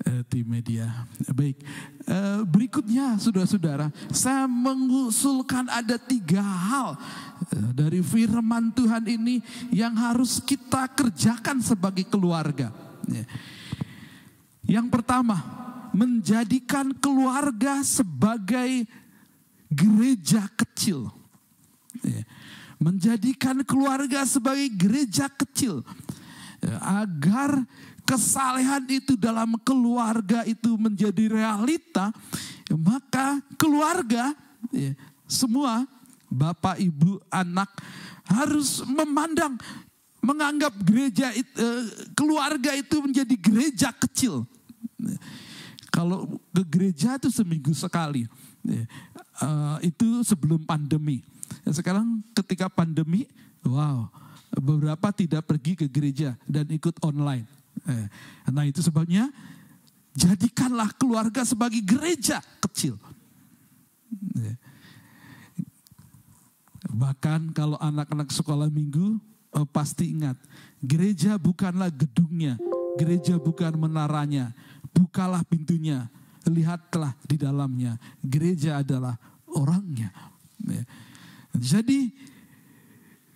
[0.09, 1.05] eh, tim media.
[1.29, 1.61] Baik,
[2.09, 6.97] eh, berikutnya saudara-saudara, saya mengusulkan ada tiga hal
[7.53, 9.37] eh, dari firman Tuhan ini
[9.69, 12.73] yang harus kita kerjakan sebagai keluarga.
[13.05, 13.23] Ya.
[14.79, 15.62] Yang pertama,
[15.93, 18.89] menjadikan keluarga sebagai
[19.69, 21.13] gereja kecil.
[22.01, 22.25] Ya.
[22.81, 25.85] Menjadikan keluarga sebagai gereja kecil.
[26.83, 27.63] Agar
[28.03, 32.11] kesalehan itu dalam keluarga itu menjadi realita
[32.71, 34.35] maka keluarga
[34.71, 34.91] ya,
[35.27, 35.87] semua
[36.27, 37.69] bapak ibu anak
[38.27, 39.59] harus memandang
[40.23, 41.51] menganggap gereja itu,
[42.15, 44.47] keluarga itu menjadi gereja kecil
[45.93, 48.25] kalau ke gereja itu seminggu sekali.
[48.65, 48.89] Ya,
[49.45, 51.21] eh, itu sebelum pandemi.
[51.69, 53.29] Sekarang ketika pandemi,
[53.61, 54.09] wow,
[54.57, 57.45] beberapa tidak pergi ke gereja dan ikut online.
[57.85, 58.09] Eh,
[58.49, 59.29] Nah itu sebabnya
[60.17, 62.97] jadikanlah keluarga sebagai gereja kecil.
[64.33, 64.57] Ya.
[66.89, 69.21] Bahkan kalau anak-anak sekolah minggu
[69.53, 70.41] eh, pasti ingat,
[70.81, 72.57] gereja bukanlah gedungnya,
[72.97, 74.53] gereja bukan menaranya,
[74.93, 76.07] bukalah pintunya,
[76.45, 77.97] lihatlah di dalamnya.
[78.21, 79.17] Gereja adalah
[79.49, 80.13] orangnya.
[80.63, 80.83] Ya.
[81.57, 82.13] Jadi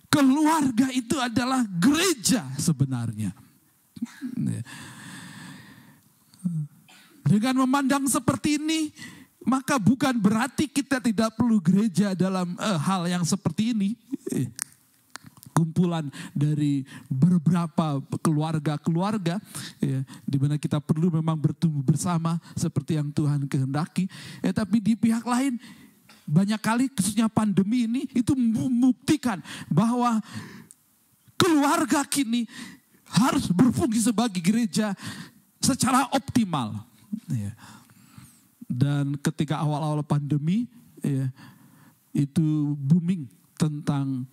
[0.08, 3.34] keluarga itu adalah gereja sebenarnya.
[4.38, 4.62] Ya.
[7.28, 8.88] Dengan memandang seperti ini,
[9.44, 13.92] maka bukan berarti kita tidak perlu gereja dalam eh, hal yang seperti ini.
[15.58, 19.42] Kumpulan dari beberapa keluarga-keluarga
[19.82, 24.06] ya, di mana kita perlu memang bertumbuh bersama seperti yang Tuhan kehendaki.
[24.38, 25.58] Ya, tapi di pihak lain
[26.22, 30.22] banyak kali khususnya pandemi ini itu membuktikan bahwa
[31.34, 32.46] keluarga kini
[33.08, 34.94] harus berfungsi sebagai gereja
[35.58, 36.86] secara optimal.
[37.26, 37.50] Ya.
[38.68, 40.68] Dan ketika awal-awal pandemi
[41.02, 41.32] ya,
[42.12, 44.28] itu booming tentang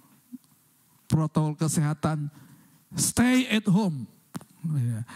[1.15, 2.27] protokol kesehatan,
[2.99, 4.03] stay at home,
[4.67, 5.07] ya.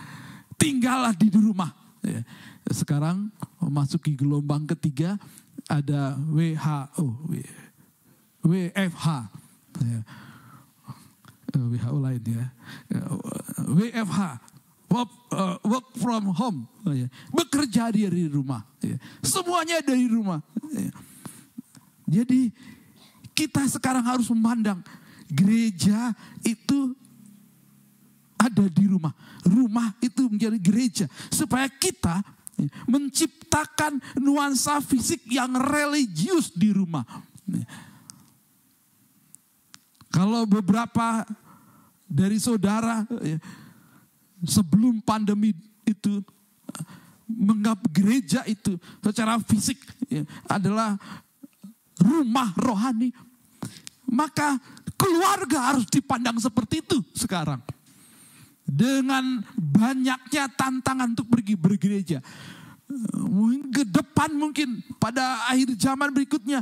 [0.55, 1.75] tinggallah di rumah.
[1.99, 2.23] Ya.
[2.71, 3.27] Sekarang
[3.59, 5.19] memasuki gelombang ketiga
[5.67, 7.05] ada WHO,
[8.47, 9.07] WFH,
[9.83, 10.01] ya.
[11.49, 12.45] WHO lain ya,
[13.67, 14.21] WFH,
[14.87, 16.69] work, uh, work from home,
[17.35, 18.95] bekerja dari rumah, ya.
[19.19, 20.39] semuanya dari rumah.
[22.05, 22.53] Jadi
[23.33, 24.79] kita sekarang harus memandang
[25.30, 26.11] gereja
[26.41, 26.97] itu
[28.39, 29.13] ada di rumah.
[29.45, 31.05] Rumah itu menjadi gereja.
[31.30, 32.23] Supaya kita
[32.89, 37.05] menciptakan nuansa fisik yang religius di rumah.
[40.09, 41.23] Kalau beberapa
[42.09, 43.05] dari saudara
[44.41, 45.53] sebelum pandemi
[45.86, 46.23] itu
[47.30, 48.73] menganggap gereja itu
[49.05, 49.77] secara fisik
[50.49, 50.97] adalah
[52.01, 53.13] rumah rohani,
[54.09, 54.57] maka
[54.99, 57.63] keluarga harus dipandang seperti itu sekarang.
[58.67, 62.19] Dengan banyaknya tantangan untuk pergi bergereja.
[63.17, 66.61] Mungkin ke depan mungkin pada akhir zaman berikutnya.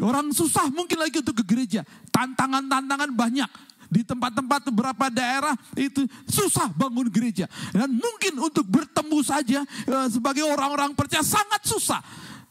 [0.00, 1.88] Orang susah mungkin lagi untuk ke gereja.
[2.12, 3.50] Tantangan-tantangan banyak.
[3.90, 7.48] Di tempat-tempat beberapa daerah itu susah bangun gereja.
[7.72, 9.64] Dan mungkin untuk bertemu saja
[10.12, 12.00] sebagai orang-orang percaya sangat susah.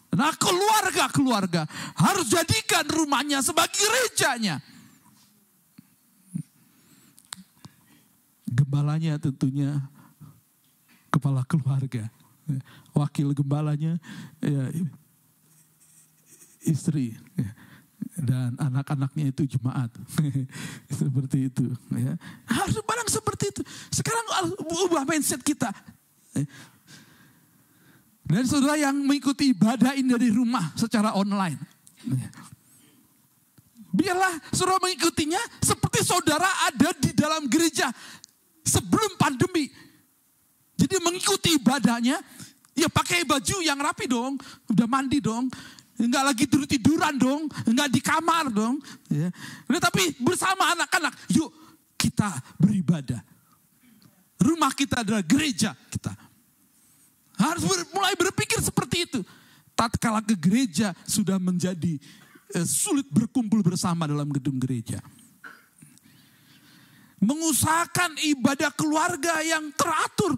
[0.09, 4.57] Nah keluarga-keluarga harus jadikan rumahnya sebagai gerejanya.
[8.49, 9.77] Gembalanya tentunya
[11.13, 12.09] kepala keluarga.
[12.97, 14.01] Wakil gembalanya
[14.41, 14.73] ya,
[16.65, 17.13] istri.
[18.17, 19.93] Dan anak-anaknya itu jemaat.
[20.99, 22.17] Seperti itu ya.
[22.49, 23.61] Harus barang seperti itu.
[23.93, 24.25] Sekarang
[24.89, 25.71] ubah mindset kita
[28.29, 31.57] dan saudara yang mengikuti ibadah ini dari rumah secara online.
[33.89, 37.89] Biarlah saudara mengikutinya seperti saudara ada di dalam gereja
[38.61, 39.65] sebelum pandemi.
[40.77, 42.21] Jadi mengikuti ibadahnya,
[42.77, 44.37] ya pakai baju yang rapi dong,
[44.69, 45.49] udah mandi dong,
[45.99, 48.79] Enggak lagi tidur tiduran dong, enggak di kamar dong.
[49.11, 49.27] Ya.
[49.67, 51.51] Tapi bersama anak-anak, yuk
[51.99, 53.19] kita beribadah.
[54.39, 56.15] Rumah kita adalah gereja kita.
[57.39, 59.19] Harus ber, mulai berpikir seperti itu.
[59.71, 61.95] Tatkala ke gereja sudah menjadi
[62.51, 64.99] eh, sulit berkumpul bersama dalam gedung gereja.
[67.19, 70.35] Mengusahakan ibadah keluarga yang teratur.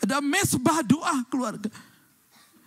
[0.00, 1.68] Ada mesbah doa keluarga.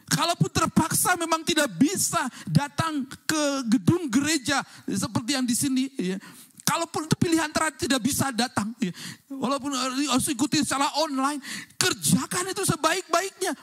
[0.05, 6.21] Kalaupun terpaksa memang tidak bisa datang ke gedung gereja seperti yang di sini, ya,
[6.65, 8.73] Kalaupun itu pilihan terakhir tidak bisa datang.
[8.81, 8.89] Ya.
[9.29, 9.69] Walaupun
[10.09, 11.37] harus ikuti secara online.
[11.77, 13.53] Kerjakan itu sebaik-baiknya.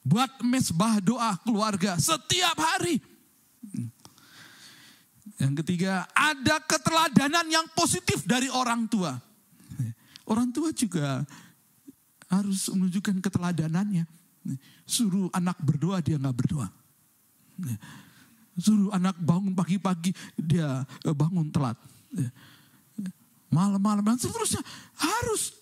[0.00, 2.96] Buat mesbah doa keluarga setiap hari.
[5.36, 9.12] Yang ketiga, ada keteladanan yang positif dari orang tua.
[10.24, 11.24] Orang tua juga
[12.32, 14.08] harus menunjukkan keteladanannya.
[14.88, 16.68] Suruh anak berdoa, dia nggak berdoa.
[18.60, 21.80] Suruh anak bangun pagi-pagi, dia eh, bangun telat.
[23.50, 24.62] Malam-malam dan seterusnya.
[25.00, 25.56] Harus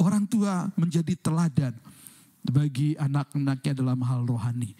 [0.00, 1.74] orang tua menjadi teladan
[2.46, 4.72] bagi anak-anaknya dalam hal rohani.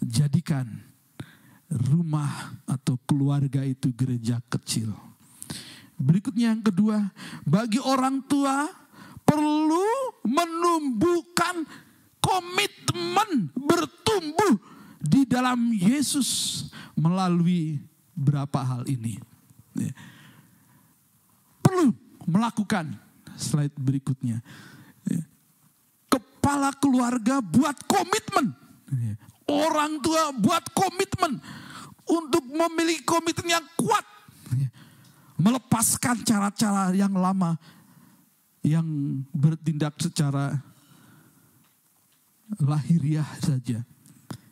[0.00, 0.64] Jadikan
[1.70, 4.90] rumah atau keluarga itu gereja kecil.
[6.00, 7.12] Berikutnya yang kedua,
[7.44, 8.64] bagi orang tua
[9.20, 11.62] perlu menumbuhkan
[12.18, 14.56] komitmen bertumbuh
[15.10, 16.62] di dalam Yesus
[16.94, 17.82] melalui
[18.14, 19.18] berapa hal ini.
[19.74, 19.90] Ya.
[21.58, 21.90] Perlu
[22.30, 22.94] melakukan
[23.34, 24.38] slide berikutnya.
[25.10, 25.22] Ya.
[26.06, 28.54] Kepala keluarga buat komitmen.
[28.94, 29.14] Ya.
[29.50, 31.42] Orang tua buat komitmen
[32.06, 34.06] untuk memiliki komitmen yang kuat.
[35.40, 37.56] Melepaskan cara-cara yang lama
[38.60, 38.84] yang
[39.32, 40.60] bertindak secara
[42.60, 43.80] lahiriah saja.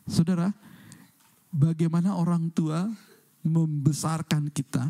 [0.09, 0.49] Saudara,
[1.53, 2.89] bagaimana orang tua
[3.45, 4.89] membesarkan kita,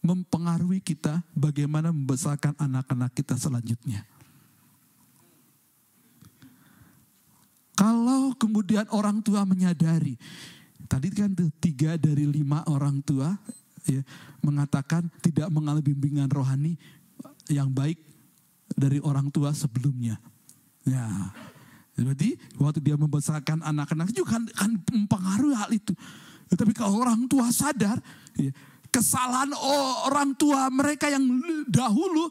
[0.00, 4.06] mempengaruhi kita, bagaimana membesarkan anak-anak kita selanjutnya.
[7.74, 10.14] Kalau kemudian orang tua menyadari,
[10.86, 13.32] tadi kan tiga dari lima orang tua
[13.88, 14.04] ya,
[14.44, 16.76] mengatakan tidak mengalami bimbingan rohani
[17.48, 17.96] yang baik
[18.76, 20.20] dari orang tua sebelumnya.
[20.84, 21.08] Ya,
[22.00, 25.92] berarti waktu dia membesarkan anak-anak juga kan, kan mempengaruhi hal itu.
[26.50, 28.00] Tapi kalau orang tua sadar,
[28.34, 28.50] ya,
[28.90, 29.54] kesalahan
[30.08, 31.22] orang tua mereka yang
[31.70, 32.26] dahulu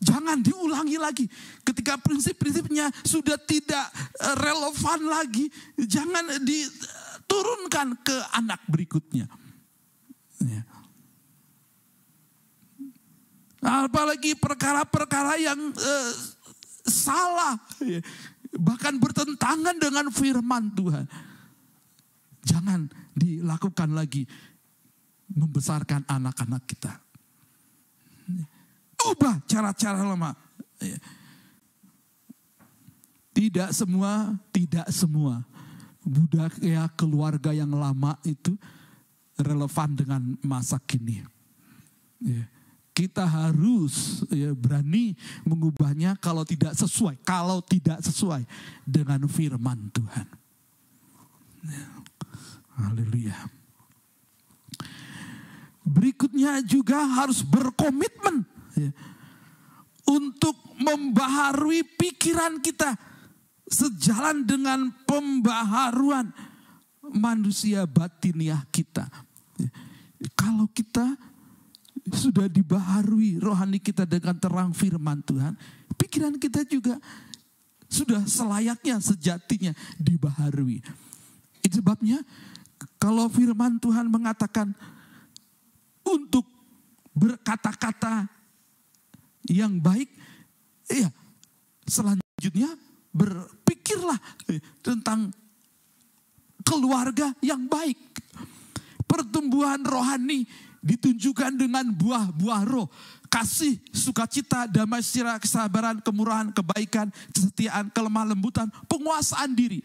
[0.00, 1.26] jangan diulangi lagi.
[1.60, 3.86] Ketika prinsip-prinsipnya sudah tidak
[4.16, 5.46] eh, relevan lagi,
[5.76, 9.28] jangan diturunkan ke anak berikutnya.
[10.40, 10.64] Ya.
[13.60, 16.10] Apalagi perkara-perkara yang uh,
[16.88, 18.00] salah, ya.
[18.58, 21.04] Bahkan bertentangan dengan firman Tuhan.
[22.42, 24.24] Jangan dilakukan lagi
[25.30, 26.92] membesarkan anak-anak kita.
[29.10, 30.34] Ubah cara-cara lama.
[33.30, 35.44] Tidak semua, tidak semua
[36.02, 38.56] budaya keluarga yang lama itu
[39.38, 41.22] relevan dengan masa kini.
[42.20, 42.59] Ya
[43.00, 45.16] kita harus ya, berani
[45.48, 48.44] mengubahnya kalau tidak sesuai, kalau tidak sesuai
[48.84, 50.28] dengan firman Tuhan.
[51.64, 51.86] Ya.
[52.76, 53.36] Haleluya.
[55.80, 58.44] Berikutnya juga harus berkomitmen
[58.76, 58.92] ya,
[60.04, 63.00] untuk membaharui pikiran kita
[63.64, 66.28] sejalan dengan pembaharuan
[67.16, 69.08] manusia batiniah kita.
[69.56, 69.72] Ya,
[70.36, 71.16] kalau kita
[72.08, 75.52] sudah dibaharui rohani kita dengan terang firman Tuhan,
[76.00, 76.96] pikiran kita juga
[77.90, 80.80] sudah selayaknya sejatinya dibaharui.
[81.60, 82.24] Itu sebabnya
[82.96, 84.72] kalau firman Tuhan mengatakan
[86.06, 86.48] untuk
[87.12, 88.24] berkata-kata
[89.50, 90.08] yang baik,
[90.88, 91.12] ya
[91.84, 92.72] selanjutnya
[93.10, 94.16] berpikirlah
[94.80, 95.34] tentang
[96.62, 97.98] keluarga yang baik.
[99.10, 100.46] Pertumbuhan rohani
[100.80, 102.88] ditunjukkan dengan buah-buah roh.
[103.30, 109.78] Kasih, sukacita, damai sejahtera, kesabaran, kemurahan, kebaikan, kesetiaan, kelemah lembutan, penguasaan diri.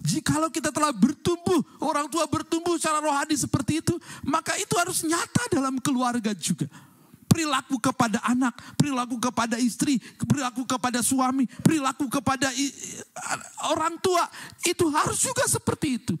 [0.00, 3.92] Jikalau kita telah bertumbuh, orang tua bertumbuh secara rohani seperti itu,
[4.24, 6.64] maka itu harus nyata dalam keluarga juga.
[7.28, 12.48] Perilaku kepada anak, perilaku kepada istri, perilaku kepada suami, perilaku kepada
[13.68, 14.24] orang tua,
[14.64, 16.16] itu harus juga seperti itu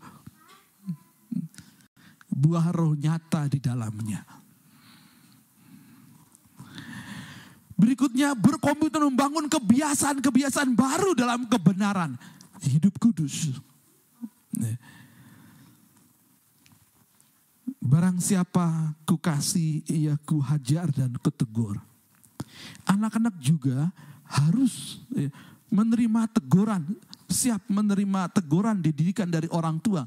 [2.38, 4.22] buah roh nyata di dalamnya.
[7.78, 12.18] Berikutnya berkomitmen membangun kebiasaan-kebiasaan baru dalam kebenaran.
[12.58, 13.54] Hidup kudus.
[17.78, 21.78] Barang siapa ku kasih, ia ku hajar dan kutegur.
[22.82, 23.94] Anak-anak juga
[24.26, 25.30] harus ya,
[25.70, 26.82] menerima teguran,
[27.30, 30.02] siap menerima teguran dididikan dari orang tua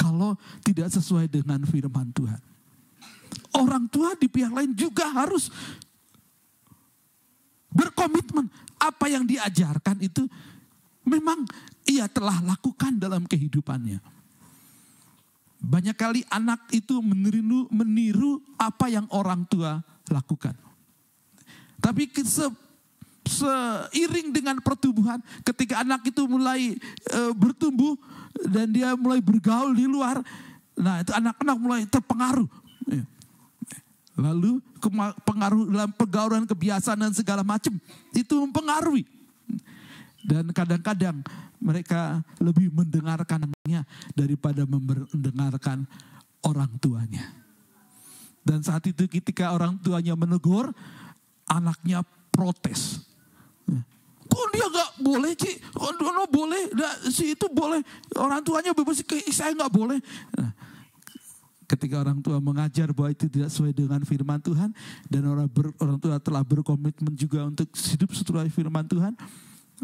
[0.00, 0.34] kalau
[0.64, 2.40] tidak sesuai dengan firman Tuhan.
[3.52, 5.52] Orang tua di pihak lain juga harus
[7.72, 8.48] berkomitmen
[8.80, 10.24] apa yang diajarkan itu
[11.04, 11.44] memang
[11.88, 14.00] ia telah lakukan dalam kehidupannya.
[15.62, 19.78] Banyak kali anak itu meniru, meniru apa yang orang tua
[20.10, 20.58] lakukan.
[21.78, 22.10] Tapi
[23.26, 26.74] seiring dengan pertumbuhan, ketika anak itu mulai
[27.08, 27.94] e, bertumbuh,
[28.46, 30.20] dan dia mulai bergaul di luar,
[30.74, 32.48] nah itu anak-anak mulai terpengaruh.
[32.88, 33.04] Ya.
[34.18, 34.60] Lalu
[35.24, 37.72] pengaruh dalam pergaulan kebiasaan dan segala macam
[38.12, 39.04] itu mempengaruhi.
[40.22, 41.18] Dan kadang-kadang
[41.58, 43.82] mereka lebih mendengarkannya
[44.14, 45.82] daripada mendengarkan
[46.46, 47.26] orang tuanya.
[48.42, 50.70] Dan saat itu ketika orang tuanya menegur,
[51.46, 52.02] anaknya
[52.34, 53.11] protes.
[54.32, 55.52] Kok dia gak boleh Ci?
[55.60, 56.72] Kok no boleh?
[56.72, 57.84] Nah, si itu boleh.
[58.16, 60.00] Orang tuanya bebas, saya gak boleh.
[60.32, 60.56] Nah,
[61.68, 64.72] ketika orang tua mengajar bahwa itu tidak sesuai dengan firman Tuhan
[65.08, 69.12] dan orang ber, orang tua telah berkomitmen juga untuk hidup sesuai firman Tuhan,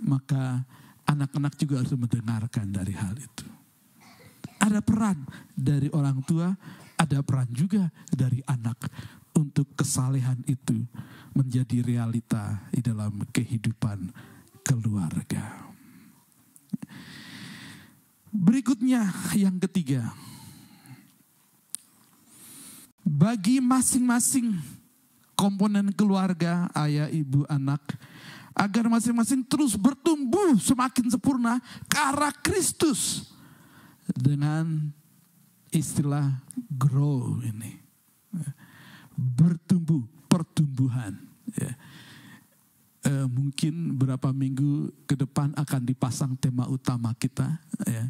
[0.04, 0.64] maka
[1.08, 3.44] anak-anak juga harus mendengarkan dari hal itu.
[4.60, 6.52] Ada peran dari orang tua,
[6.96, 8.88] ada peran juga dari anak
[9.32, 10.82] untuk kesalehan itu
[11.38, 14.10] menjadi realita di dalam kehidupan
[14.66, 15.70] keluarga.
[18.34, 19.06] Berikutnya
[19.38, 20.10] yang ketiga.
[23.06, 24.52] Bagi masing-masing
[25.32, 27.80] komponen keluarga, ayah, ibu, anak,
[28.52, 33.32] agar masing-masing terus bertumbuh semakin sempurna ke arah Kristus
[34.12, 34.92] dengan
[35.70, 37.87] istilah grow ini.
[43.28, 47.60] Mungkin berapa minggu ke depan akan dipasang tema utama kita.
[47.84, 48.08] Ya.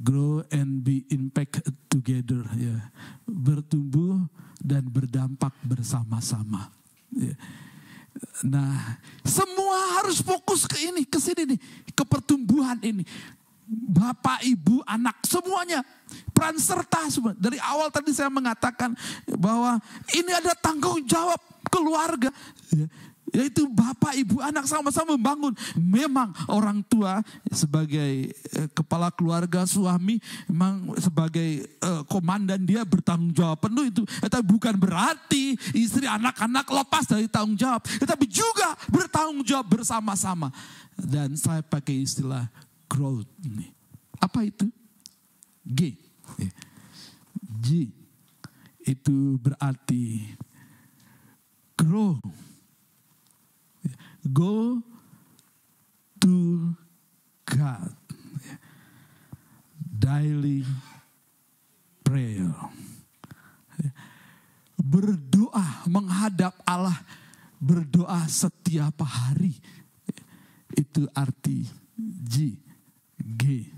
[0.00, 1.60] Grow and be impact
[1.92, 2.42] together.
[2.56, 2.88] Ya.
[3.28, 4.24] Bertumbuh
[4.64, 6.72] dan berdampak bersama-sama.
[7.12, 7.36] Ya.
[8.46, 11.60] Nah, semua harus fokus ke ini, ke sini nih,
[11.92, 13.02] ke pertumbuhan ini.
[13.64, 15.80] Bapak, ibu, anak, semuanya
[16.30, 17.32] peran serta semua.
[17.34, 18.92] Dari awal tadi saya mengatakan
[19.40, 19.80] bahwa
[20.14, 21.40] ini ada tanggung jawab
[21.72, 22.30] keluarga.
[23.32, 25.56] Yaitu bapak, ibu, anak sama-sama membangun.
[25.80, 33.64] Memang orang tua sebagai eh, kepala keluarga, suami, memang sebagai eh, komandan dia bertanggung jawab
[33.64, 34.02] penuh itu.
[34.04, 37.80] Tapi bukan berarti istri, anak-anak lepas dari tanggung jawab.
[37.86, 40.52] Tetapi juga bertanggung jawab bersama-sama.
[40.94, 42.46] Dan saya pakai istilah
[42.86, 43.72] growth ini.
[44.20, 44.68] Apa itu?
[45.64, 45.96] G.
[47.64, 47.88] G.
[48.84, 50.28] Itu berarti
[51.74, 52.20] grow
[54.24, 54.80] Go
[56.20, 56.72] to
[57.44, 57.92] God.
[59.84, 60.64] Daily
[62.00, 62.52] prayer.
[64.80, 66.96] Berdoa menghadap Allah.
[67.60, 69.56] Berdoa setiap hari.
[70.72, 71.68] Itu arti
[72.24, 72.56] G.
[73.20, 73.68] G.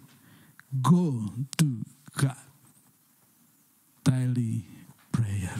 [0.70, 1.26] Go
[1.58, 1.82] to
[2.14, 2.46] God.
[4.06, 4.62] Daily
[5.10, 5.54] prayer.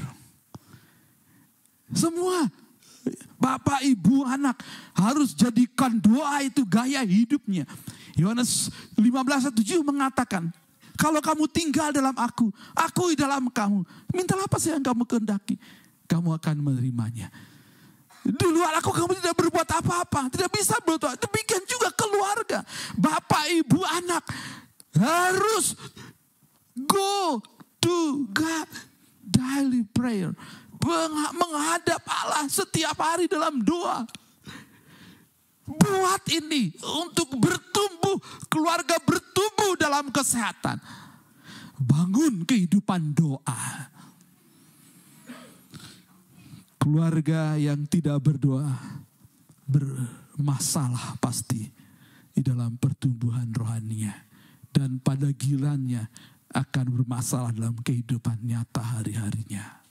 [1.91, 2.66] Semua
[3.37, 4.59] Bapak, ibu, anak
[4.97, 7.69] harus jadikan doa itu gaya hidupnya.
[8.17, 10.51] Yohanes 15:7 mengatakan,
[10.97, 13.85] kalau kamu tinggal dalam aku, aku di dalam kamu,
[14.17, 15.61] mintalah apa yang kamu kehendaki,
[16.09, 17.29] kamu akan menerimanya.
[18.27, 21.15] Di luar aku kamu tidak berbuat apa-apa, tidak bisa berdoa.
[21.15, 22.67] Demikian juga keluarga,
[22.99, 24.25] bapak, ibu, anak
[24.97, 25.77] harus
[26.75, 27.39] go
[27.79, 28.67] to God
[29.23, 30.33] daily prayer
[31.35, 34.07] menghadap Allah setiap hari dalam doa.
[35.67, 36.71] Buat ini
[37.03, 40.79] untuk bertumbuh, keluarga bertumbuh dalam kesehatan.
[41.77, 43.91] Bangun kehidupan doa.
[46.79, 48.79] Keluarga yang tidak berdoa
[49.67, 51.67] bermasalah pasti
[52.31, 54.15] di dalam pertumbuhan rohaninya.
[54.71, 56.07] Dan pada gilanya
[56.55, 59.86] akan bermasalah dalam kehidupan nyata hari-harinya.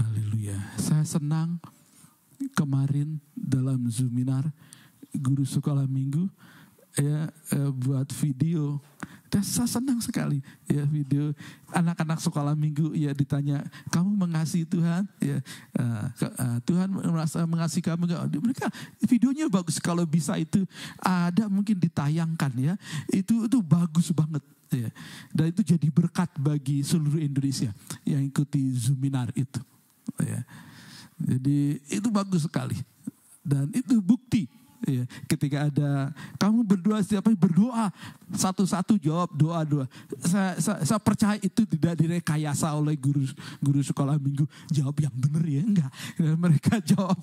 [0.00, 0.56] Haleluya.
[0.80, 1.60] Saya senang
[2.56, 4.48] kemarin dalam Zoominar
[5.12, 6.24] guru sekolah minggu
[6.96, 8.80] ya eh, buat video.
[9.30, 11.30] Dan saya senang sekali ya video
[11.70, 15.06] anak-anak sekolah minggu ya ditanya kamu mengasihi Tuhan?
[15.22, 15.38] Ya
[15.78, 18.66] uh, uh, Tuhan merasa mengasihi kamu enggak mereka
[19.06, 19.78] videonya bagus.
[19.78, 20.66] Kalau bisa itu
[20.98, 22.74] ada mungkin ditayangkan ya.
[23.06, 24.42] Itu itu bagus banget
[24.74, 24.90] ya.
[25.30, 27.70] Dan itu jadi berkat bagi seluruh Indonesia
[28.02, 29.62] yang ikuti Zoominar itu
[30.24, 30.40] Ya.
[31.20, 32.76] Jadi itu bagus sekali.
[33.40, 34.48] Dan itu bukti
[34.86, 37.92] ya, ketika ada kamu berdoa setiap hari berdoa
[38.32, 39.86] satu-satu jawab doa doa
[40.24, 43.24] saya, saya, saya percaya itu tidak direkayasa oleh guru
[43.60, 47.18] guru sekolah minggu jawab yang benar ya enggak ya, mereka jawab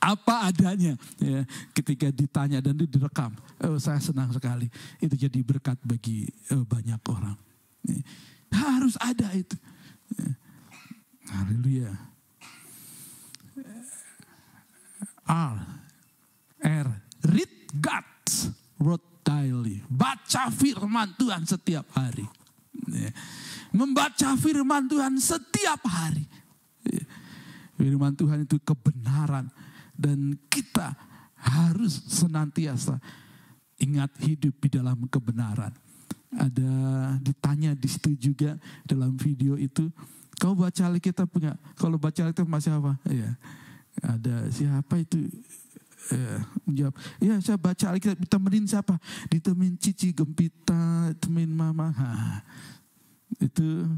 [0.00, 1.44] apa adanya ya
[1.76, 4.66] ketika ditanya dan direkam oh, saya senang sekali
[4.98, 7.36] itu jadi berkat bagi oh, banyak orang
[7.84, 8.00] ya.
[8.54, 9.56] harus ada itu
[10.16, 10.30] ya.
[11.30, 11.92] Haleluya
[15.24, 15.56] R.
[16.60, 16.88] R.
[17.24, 19.80] Read God's word daily.
[19.88, 22.28] Baca firman Tuhan setiap hari.
[22.92, 23.10] Ya.
[23.72, 26.28] Membaca firman Tuhan setiap hari.
[26.84, 27.04] Ya.
[27.80, 29.48] Firman Tuhan itu kebenaran.
[29.96, 30.92] Dan kita
[31.40, 33.00] harus senantiasa
[33.80, 35.72] ingat hidup di dalam kebenaran.
[36.34, 36.72] Ada
[37.22, 39.86] ditanya di situ juga dalam video itu,
[40.38, 41.54] kau baca Alkitab punya?
[41.78, 42.98] Kalau baca Alkitab masih apa?
[43.08, 43.36] Ya
[44.02, 45.22] ada siapa itu?
[46.12, 48.18] Eh, menjawab ya saya baca Alkitab.
[48.20, 48.98] Ditemenin siapa?
[49.30, 51.94] Ditemenin cici gempita temenin mama.
[51.94, 52.08] Ha.
[53.40, 53.88] Itu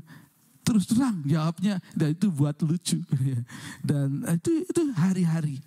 [0.62, 1.82] terus terang jawabnya.
[1.96, 3.02] Dan itu buat lucu.
[3.82, 5.58] Dan itu itu hari-hari.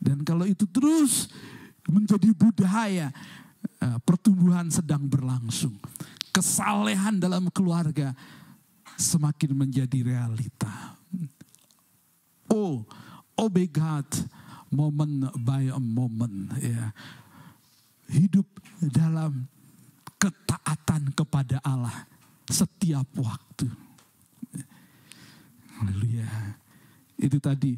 [0.00, 1.28] Dan kalau itu terus
[1.84, 3.12] menjadi budaya
[3.84, 5.76] eh, pertumbuhan sedang berlangsung.
[6.32, 8.16] Kesalehan dalam keluarga
[8.96, 10.98] semakin menjadi realita
[12.50, 12.84] oh
[13.34, 14.06] oh my God
[14.70, 16.90] moment by a moment ya
[18.10, 18.46] hidup
[18.78, 19.46] dalam
[20.18, 22.06] ketaatan kepada Allah
[22.48, 23.70] setiap waktu
[25.80, 26.28] Haleluya.
[27.18, 27.74] Itu tadi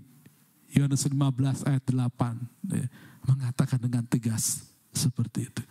[0.77, 2.87] Yohanes 15 ayat 8 ya,
[3.25, 5.63] mengatakan dengan tegas seperti itu.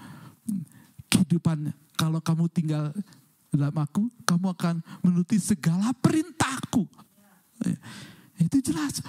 [1.10, 2.90] Kehidupan kalau kamu tinggal
[3.58, 6.86] dalam aku, kamu akan menuruti segala perintahku.
[8.40, 9.00] Itu jelas.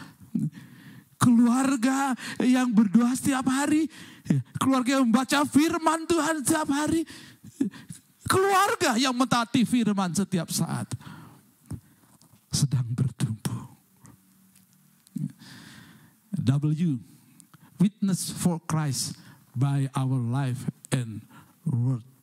[1.16, 2.12] Keluarga
[2.44, 3.88] yang berdoa setiap hari,
[4.61, 7.03] keluarga yang membaca firman Tuhan setiap hari,
[8.28, 10.92] keluarga yang mentaati firman setiap saat
[12.53, 13.68] sedang bertumbuh.
[16.47, 17.01] W.
[17.76, 19.16] Witness for Christ
[19.53, 21.20] by our life and
[21.68, 22.16] word.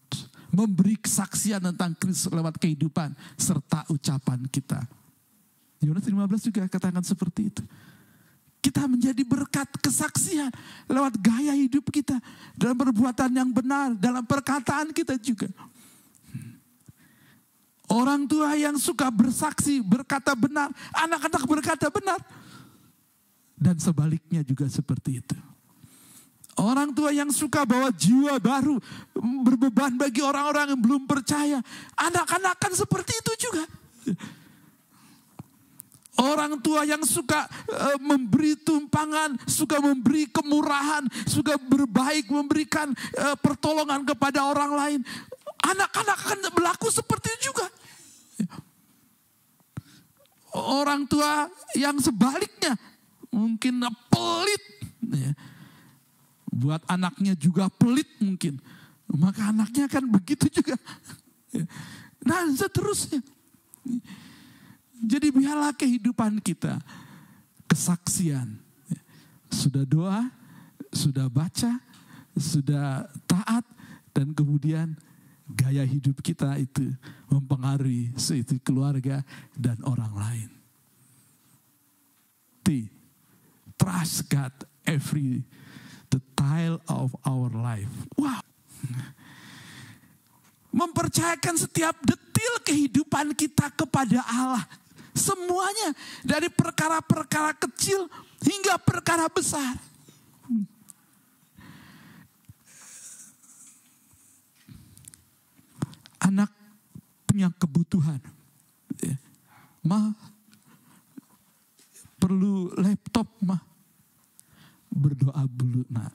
[0.53, 4.85] Memberi kesaksian tentang Kristus lewat kehidupan serta ucapan kita.
[5.81, 7.63] Yohanes 15 juga katakan seperti itu.
[8.63, 10.47] Kita menjadi berkat kesaksian
[10.87, 12.15] lewat gaya hidup kita.
[12.55, 15.51] Dalam perbuatan yang benar, dalam perkataan kita juga.
[17.91, 22.21] Orang tua yang suka bersaksi, berkata benar, anak-anak berkata benar.
[23.59, 25.52] Dan sebaliknya juga seperti itu.
[26.53, 28.77] Orang tua yang suka bawa jiwa baru,
[29.17, 31.57] berbeban bagi orang-orang yang belum percaya.
[31.97, 33.65] Anak-anak kan seperti itu juga.
[36.13, 44.05] Orang tua yang suka uh, memberi tumpangan, suka memberi kemurahan, suka berbaik, memberikan uh, pertolongan
[44.05, 44.99] kepada orang lain.
[45.65, 47.65] Anak-anak akan berlaku seperti itu juga.
[50.53, 52.77] Orang tua yang sebaliknya
[53.33, 53.81] mungkin
[54.13, 54.63] pelit.
[55.09, 55.33] Ya.
[56.53, 58.61] Buat anaknya juga pelit mungkin.
[59.09, 60.77] Maka anaknya akan begitu juga.
[62.21, 63.25] Nah seterusnya.
[65.03, 66.77] Jadi biarlah kehidupan kita
[67.65, 68.61] kesaksian.
[69.49, 70.29] Sudah doa,
[70.93, 71.81] sudah baca,
[72.37, 73.65] sudah taat,
[74.13, 74.93] dan kemudian
[75.49, 76.93] gaya hidup kita itu
[77.27, 79.25] mempengaruhi seitu keluarga
[79.57, 80.49] dan orang lain.
[82.63, 82.87] T.
[83.75, 84.53] Trust God
[84.87, 85.43] every
[86.13, 87.89] the tile of our life.
[88.13, 88.45] Wow.
[90.69, 94.61] Mempercayakan setiap detil kehidupan kita kepada Allah.
[95.13, 98.05] Semuanya dari perkara-perkara kecil
[98.45, 99.77] hingga perkara besar.
[106.21, 106.49] Anak
[107.25, 108.21] punya kebutuhan.
[109.83, 110.15] Ma,
[112.15, 113.72] perlu laptop mah.
[114.93, 116.13] Berdoa dulu nak.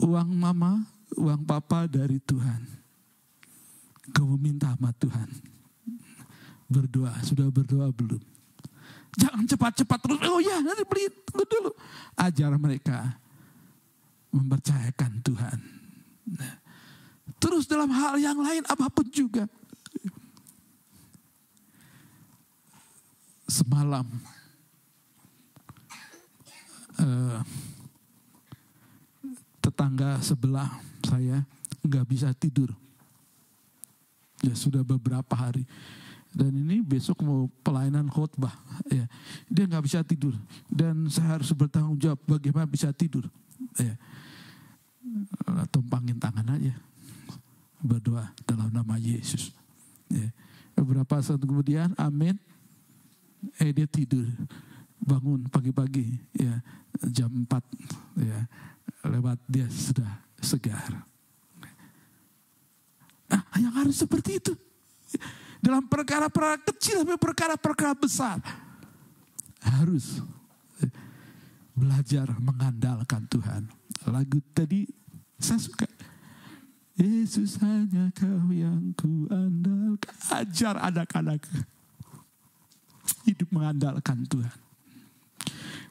[0.00, 0.80] Uang mama,
[1.12, 2.64] uang papa dari Tuhan.
[4.16, 5.28] Kamu minta sama Tuhan.
[6.66, 8.22] Berdoa, sudah berdoa belum?
[9.16, 11.70] Jangan cepat-cepat terus, oh ya nanti beli, tunggu dulu.
[12.16, 13.16] Ajar mereka
[14.32, 15.58] mempercayakan Tuhan.
[16.36, 16.54] Nah,
[17.40, 19.48] terus dalam hal yang lain apa pun juga.
[23.46, 24.06] Semalam
[26.98, 27.40] uh,
[29.62, 31.46] tetangga sebelah saya
[31.86, 32.74] nggak bisa tidur.
[34.42, 35.62] Ya sudah beberapa hari.
[36.36, 38.52] Dan ini besok mau pelayanan khotbah.
[38.92, 39.08] Ya,
[39.48, 40.36] dia nggak bisa tidur.
[40.68, 43.24] Dan saya harus bertanggung jawab bagaimana bisa tidur.
[43.80, 43.96] Ya
[45.70, 46.74] tumpangin tangan aja
[47.80, 49.52] berdoa dalam nama Yesus.
[50.10, 50.32] Ya.
[50.76, 52.36] Beberapa saat kemudian, amin.
[53.60, 54.26] Eh dia tidur,
[55.00, 56.60] bangun pagi-pagi, ya
[57.12, 58.40] jam 4 ya
[59.06, 61.04] lewat dia sudah segar.
[63.26, 64.52] Nah, yang harus seperti itu.
[65.58, 68.38] Dalam perkara-perkara kecil sampai perkara-perkara besar.
[69.66, 70.22] Harus
[71.74, 73.66] belajar mengandalkan Tuhan.
[74.06, 74.86] Lagu tadi
[75.42, 75.88] saya suka.
[76.96, 80.16] Yesus hanya kau yang ku andalkan.
[80.32, 81.44] Ajar anak-anak.
[83.56, 84.58] Mengandalkan Tuhan.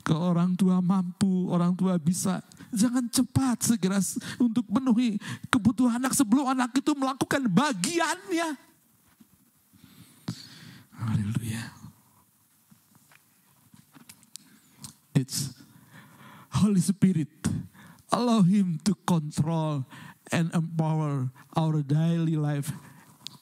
[0.05, 2.45] Ke orang tua mampu, orang tua bisa.
[2.69, 3.97] Jangan cepat segera
[4.37, 5.17] untuk penuhi
[5.49, 8.53] kebutuhan anak sebelum anak itu melakukan bagiannya.
[10.93, 11.65] Haleluya.
[15.17, 15.57] It's
[16.53, 17.31] Holy Spirit
[18.15, 19.83] Allow him to control
[20.31, 22.71] and empower our daily life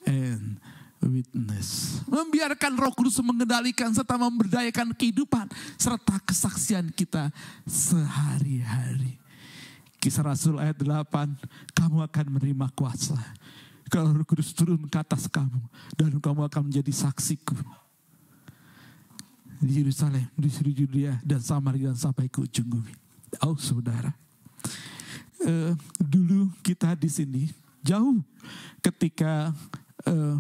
[0.08, 0.58] and
[1.08, 2.00] witness.
[2.08, 7.32] Membiarkan roh kudus mengendalikan serta memberdayakan kehidupan serta kesaksian kita
[7.68, 9.20] sehari-hari.
[10.04, 11.08] Kisah Rasul ayat 8,
[11.72, 13.16] kamu akan menerima kuasa.
[13.88, 15.64] Kalau roh kudus turun ke atas kamu
[15.96, 17.56] dan kamu akan menjadi saksiku.
[19.64, 22.92] Di Yerusalem, di seluruh Judea dan Samaria dan sampai ke ujung bumi.
[23.40, 24.12] Oh saudara,
[25.40, 27.44] eh, dulu kita di sini
[27.80, 28.20] jauh
[28.84, 29.56] ketika
[30.04, 30.38] eh,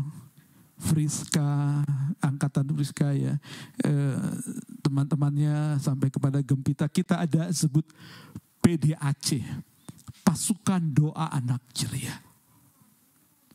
[0.83, 1.79] Friska,
[2.19, 3.39] angkatan Friska ya,
[3.87, 4.19] eh,
[4.83, 7.87] teman-temannya sampai kepada Gempita, kita ada sebut
[8.59, 9.39] PDAC,
[10.27, 12.19] Pasukan Doa Anak Ceria.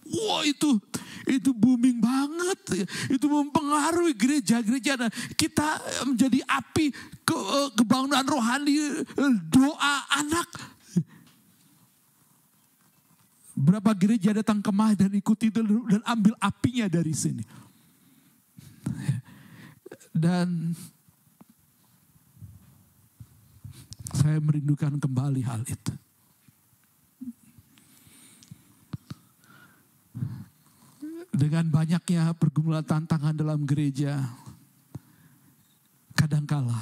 [0.08, 0.80] Wah itu
[1.28, 4.96] itu booming banget, itu mempengaruhi gereja-gereja.
[4.96, 6.88] Nah, kita menjadi api
[7.28, 10.48] ke, eh, kebangunan rohani eh, doa anak
[13.58, 15.58] Berapa gereja datang kemah dan ikuti itu
[15.90, 17.42] dan ambil apinya dari sini.
[20.14, 20.78] Dan
[24.14, 25.94] saya merindukan kembali hal itu.
[31.34, 34.22] Dengan banyaknya pergumulan tantangan dalam gereja,
[36.14, 36.78] kadangkala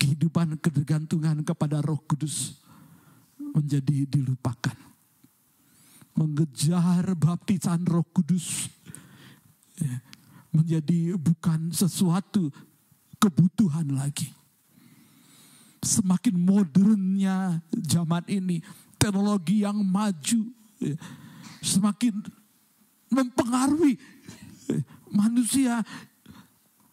[0.00, 2.59] kehidupan ketergantungan kepada Roh Kudus
[3.54, 4.76] menjadi dilupakan.
[6.14, 8.68] Mengejar baptisan roh kudus
[9.78, 10.02] ya,
[10.50, 12.50] menjadi bukan sesuatu
[13.22, 14.28] kebutuhan lagi.
[15.80, 18.60] Semakin modernnya zaman ini,
[19.00, 20.96] teknologi yang maju, ya,
[21.64, 22.20] semakin
[23.08, 23.96] mempengaruhi
[24.68, 25.80] ya, manusia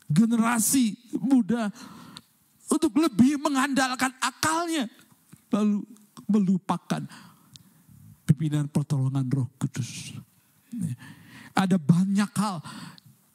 [0.07, 1.67] generasi muda
[2.71, 4.88] untuk lebih mengandalkan akalnya.
[5.51, 5.84] Lalu
[6.27, 7.01] melupakan
[8.27, 10.13] pimpinan pertolongan roh kudus.
[11.55, 12.59] Ada banyak hal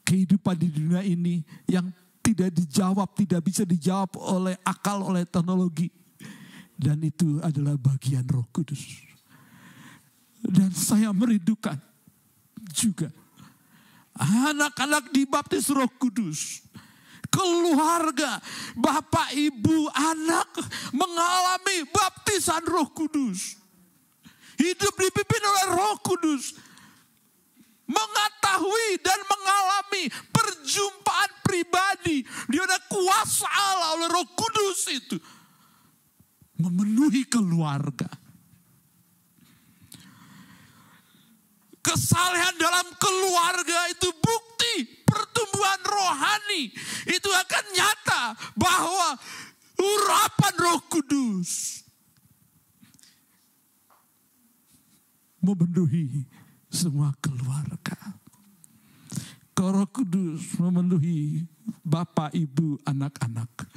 [0.04, 1.88] kehidupan di dunia ini yang
[2.22, 5.90] tidak dijawab, tidak bisa dijawab oleh akal, oleh teknologi.
[6.76, 9.02] Dan itu adalah bagian roh kudus.
[10.42, 11.78] Dan saya merindukan
[12.70, 13.10] juga
[14.18, 16.62] anak-anak dibaptis roh kudus
[17.32, 18.36] keluarga,
[18.76, 20.52] bapak, ibu, anak
[20.92, 23.56] mengalami baptisan Roh Kudus.
[24.60, 26.54] Hidup dipimpin oleh Roh Kudus.
[27.88, 32.22] Mengetahui dan mengalami perjumpaan pribadi.
[32.52, 35.16] Dia ada kuasa Allah oleh Roh Kudus itu.
[36.60, 38.06] Memenuhi keluarga.
[41.82, 45.01] Kesalehan dalam keluarga itu bukti
[45.42, 46.62] pertumbuhan rohani
[47.10, 48.22] itu akan nyata
[48.54, 49.18] bahwa
[49.74, 51.82] urapan Roh Kudus
[55.42, 56.30] memenuhi
[56.70, 57.98] semua keluarga.
[59.62, 61.46] Roh Kudus memenuhi
[61.86, 63.70] bapak, ibu, anak-anak,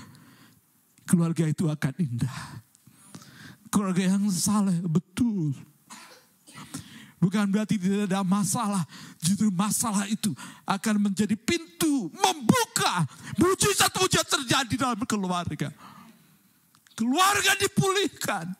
[1.05, 2.65] keluarga itu akan indah.
[3.69, 5.53] Keluarga yang saleh betul
[7.15, 8.83] Bukan berarti tidak ada masalah.
[9.23, 10.35] Justru masalah itu
[10.67, 13.07] akan menjadi pintu membuka
[13.39, 15.71] mujizat-mujizat terjadi dalam keluarga.
[16.95, 18.51] Keluarga dipulihkan.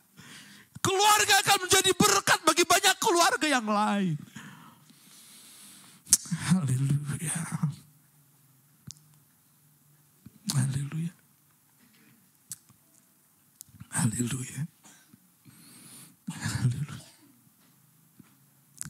[0.80, 4.16] Keluarga akan menjadi berkat bagi banyak keluarga yang lain.
[6.46, 7.42] Haleluya.
[10.56, 11.14] Haleluya.
[13.96, 14.62] Haleluya.
[16.36, 16.85] Haleluya.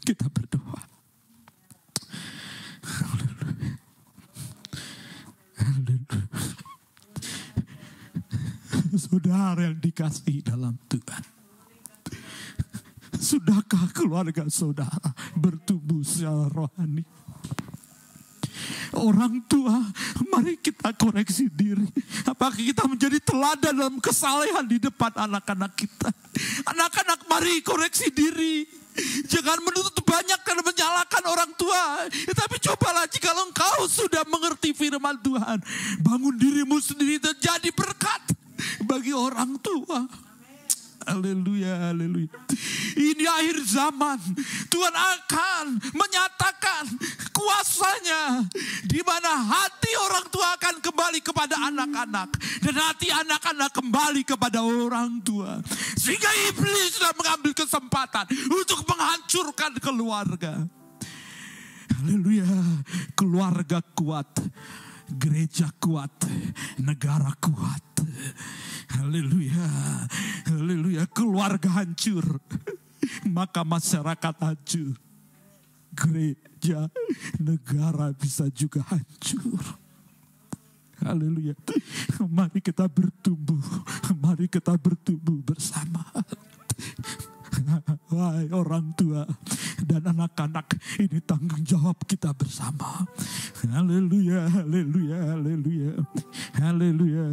[0.05, 0.81] Kita berdoa.
[8.95, 11.23] Saudara yang dikasih dalam Tuhan.
[13.17, 17.01] Sudahkah keluarga saudara bertumbuh secara rohani?
[18.93, 19.81] Orang tua,
[20.29, 21.89] mari kita koreksi diri.
[22.29, 26.13] Apakah kita menjadi teladan dalam kesalehan di depan anak-anak kita?
[26.69, 28.84] Anak-anak, mari koreksi diri.
[29.27, 32.07] Jangan menuntut banyak dan menyalahkan orang tua.
[32.09, 35.59] Tapi cobalah jika engkau sudah mengerti firman Tuhan.
[35.99, 38.31] Bangun dirimu sendiri dan jadi berkat
[38.87, 40.24] bagi orang tua.
[41.05, 42.33] Haleluya, haleluya.
[42.97, 44.17] Ini akhir zaman.
[44.73, 46.89] Tuhan akan menyatakan
[47.29, 48.41] kuasanya.
[48.89, 52.29] Di mana hati orang tua akan kembali kepada anak-anak.
[52.65, 55.61] Dan hati anak-anak kembali kepada orang tua.
[55.93, 60.65] Sehingga iblis sudah mengambil kesempatan untuk menghancurkan keluarga.
[62.01, 62.49] Haleluya.
[63.13, 64.29] Keluarga kuat.
[65.09, 66.25] Gereja kuat.
[66.81, 67.85] Negara kuat.
[68.97, 69.67] Haleluya.
[70.49, 72.41] Haleluya, keluarga hancur.
[73.29, 74.97] Maka masyarakat hancur.
[75.95, 76.91] Gereja,
[77.39, 79.61] negara bisa juga hancur.
[81.05, 81.53] Haleluya.
[82.25, 83.61] Mari kita bertumbuh.
[84.17, 86.01] Mari kita bertumbuh bersama.
[88.15, 89.25] Wahai orang tua
[89.85, 93.05] dan anak-anak, ini tanggung jawab kita bersama.
[93.65, 95.91] Haleluya, haleluya, haleluya.
[96.55, 97.25] Haleluya.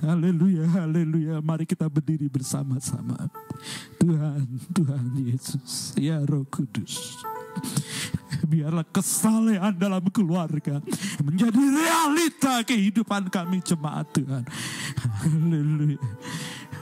[0.00, 1.34] Haleluya, haleluya.
[1.44, 3.30] Mari kita berdiri bersama-sama.
[4.00, 7.20] Tuhan, Tuhan Yesus, ya Roh Kudus.
[8.46, 10.80] Biarlah kesalehan dalam keluarga
[11.20, 14.42] menjadi realita kehidupan kami jemaat Tuhan.
[15.22, 16.00] Haleluya.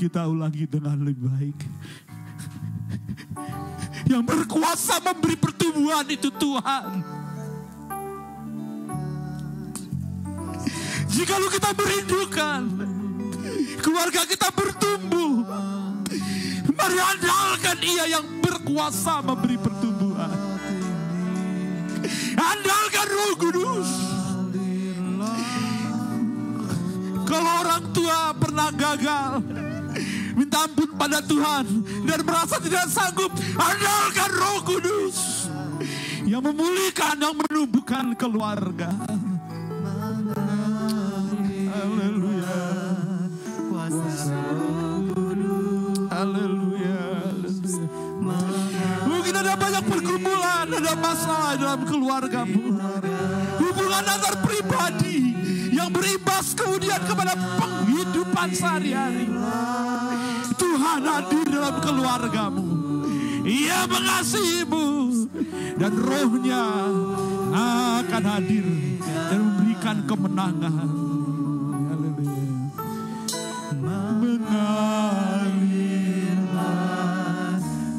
[0.01, 1.59] kita ulangi dengan lebih baik.
[4.09, 7.05] Yang berkuasa memberi pertumbuhan itu Tuhan.
[11.05, 12.61] Jika lu kita merindukan
[13.83, 15.43] Keluarga kita bertumbuh
[16.71, 20.33] Mari andalkan ia yang berkuasa memberi pertumbuhan.
[22.33, 23.89] Andalkan roh kudus.
[27.29, 29.45] Kalau orang tua pernah gagal,
[30.35, 31.65] minta ampun pada Tuhan
[32.07, 35.47] dan merasa tidak sanggup, andalkan Roh Kudus
[36.25, 38.89] yang memulihkan, yang menumbuhkan keluarga.
[41.71, 42.59] Haleluya.
[46.11, 46.99] Haleluya.
[49.07, 52.77] Mungkin ada banyak pergumulan, ada masalah dalam keluargamu.
[53.59, 55.33] Hubungan antar pribadi
[55.71, 59.25] yang berimbas kemudian kepada penghidupan sehari-hari.
[60.55, 62.67] Tuhan hadir dalam keluargamu.
[63.41, 64.87] Ia mengasihimu
[65.81, 66.61] dan rohnya
[68.01, 68.63] akan hadir
[69.01, 70.89] dan memberikan kemenangan.
[71.89, 72.69] Haleluya.
[73.81, 74.71] Mengalirlah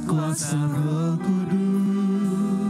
[0.06, 2.62] kuasa roh kudus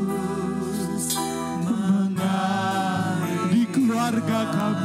[1.68, 4.81] mengalir di keluarga kami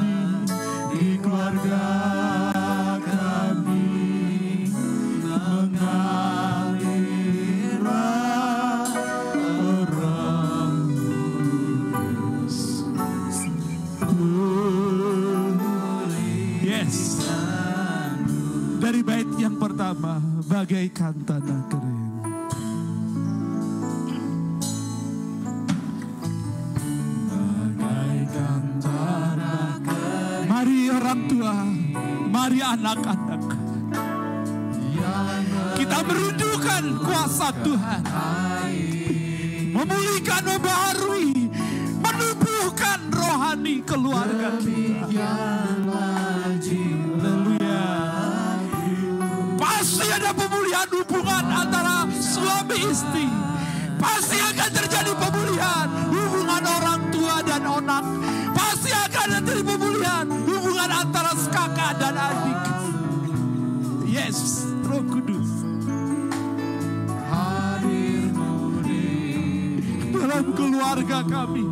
[20.88, 22.03] bagaikan tanah kering.
[27.27, 30.47] Bagaikan tanah kering.
[30.47, 31.55] Mari orang tua
[32.31, 33.41] mari anak-anak.
[35.76, 38.01] Kita merindukan kuasa Tuhan
[70.88, 71.66] carga, a.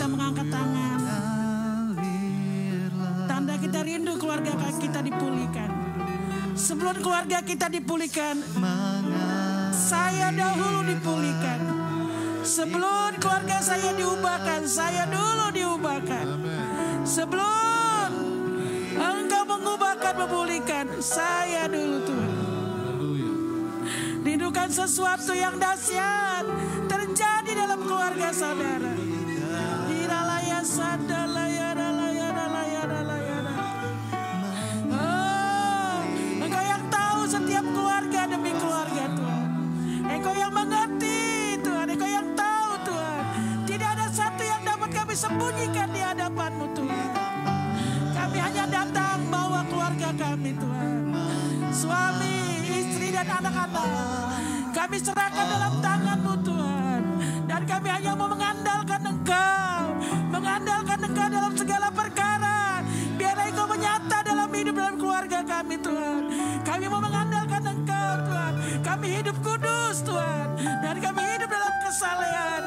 [0.00, 0.98] kita mengangkat tangan.
[3.28, 5.68] Tanda kita rindu keluarga kita dipulihkan.
[6.56, 8.40] Sebelum keluarga kita dipulihkan,
[9.76, 11.60] saya dahulu dipulihkan.
[12.40, 16.26] Sebelum keluarga saya diubahkan, saya dulu diubahkan.
[17.04, 18.08] Sebelum
[18.96, 22.32] engkau mengubahkan, memulihkan, saya dulu Tuhan.
[24.24, 26.48] Rindukan sesuatu yang dahsyat
[26.88, 28.99] terjadi dalam keluarga saudara.
[36.40, 39.46] Engkau yang tahu setiap keluarga demi keluarga Tuhan.
[40.06, 41.90] Engkau yang mengerti Tuhan.
[41.90, 43.22] Engkau yang tahu Tuhan.
[43.66, 47.10] Tidak ada satu yang dapat kami sembunyikan di hadapanmu Tuhan.
[48.14, 50.94] Kami hanya datang bawa keluarga kami Tuhan.
[51.74, 53.90] Suami, istri dan anak-anak.
[54.70, 57.02] Kami serahkan dalam tanganmu Tuhan.
[57.50, 59.79] Dan kami hanya mau mengandalkan Engkau.
[69.20, 70.48] Hidup kudus Tuhan.
[70.80, 72.62] Dan kami hidup dalam kesalehan.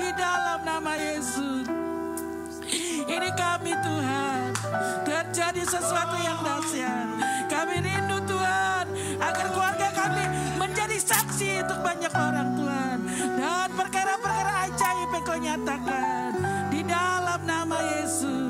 [0.00, 1.68] Di dalam nama Yesus.
[3.04, 4.48] Ini kami Tuhan.
[5.04, 7.08] Terjadi sesuatu yang dahsyat.
[7.52, 8.84] Kami rindu Tuhan.
[9.20, 10.24] Agar keluarga kami
[10.56, 12.98] menjadi saksi untuk banyak orang Tuhan.
[13.36, 16.30] Dan perkara-perkara ajaib yang kau nyatakan.
[16.72, 18.49] Di dalam nama Yesus.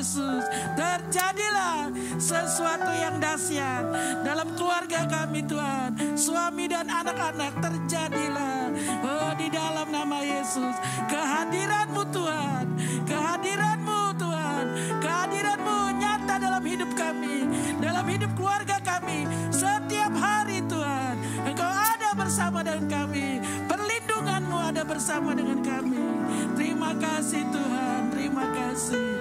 [0.00, 0.48] Yesus.
[0.80, 3.84] Terjadilah sesuatu yang dahsyat.
[4.24, 6.16] Dalam keluarga kami Tuhan.
[6.16, 8.72] Suami dan anak-anak terjadilah.
[9.04, 10.72] Oh di dalam nama Yesus.
[11.04, 12.64] Kehadiranmu Tuhan.
[13.04, 14.64] Kehadiranmu Tuhan.
[15.04, 17.44] Kehadiranmu nyata dalam hidup kami.
[17.76, 19.28] Dalam hidup keluarga kami.
[19.52, 21.14] Setiap hari Tuhan.
[21.44, 23.44] Engkau ada bersama dengan kami.
[24.80, 26.00] Ada bersama dengan kami.
[26.56, 28.16] Terima kasih Tuhan.
[28.16, 29.12] Terima kasih.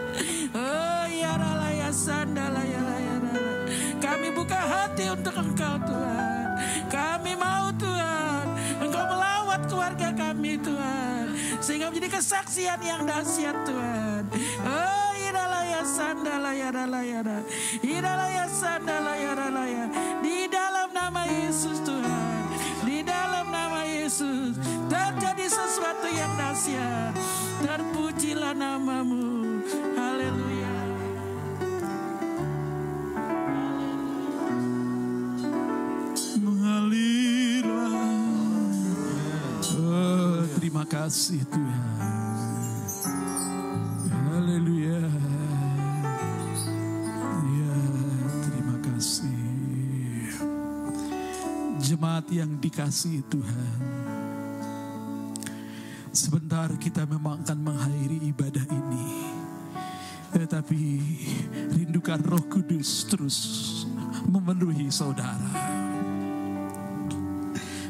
[0.56, 3.68] Oh ya rala ya sandala ya ya rala.
[4.00, 6.48] Kami buka hati untuk Engkau Tuhan.
[6.88, 8.46] Kami mau Tuhan.
[8.88, 11.36] Engkau melawat keluarga kami Tuhan.
[11.60, 14.32] Sehingga menjadi kesaksian yang dahsyat Tuhan.
[14.64, 17.44] Oh irala ya sandala ya rala ya rala.
[17.84, 19.86] Irala ya sandala ya rala ya.
[20.24, 22.39] Di dalam nama Yesus Tuhan.
[24.10, 24.58] Yesus.
[24.90, 27.14] Terjadi sesuatu yang dahsyat.
[27.62, 29.62] Terpujilah namamu.
[29.94, 30.78] Haleluya.
[36.42, 38.02] mengalirlah.
[39.78, 41.89] Oh, terima kasih Tuhan.
[52.00, 53.80] Jemaat yang dikasihi Tuhan.
[56.16, 59.08] Sebentar kita memang akan mengakhiri ibadah ini.
[60.32, 60.80] Tetapi
[61.76, 63.38] rindukan roh kudus terus
[64.24, 65.52] memenuhi saudara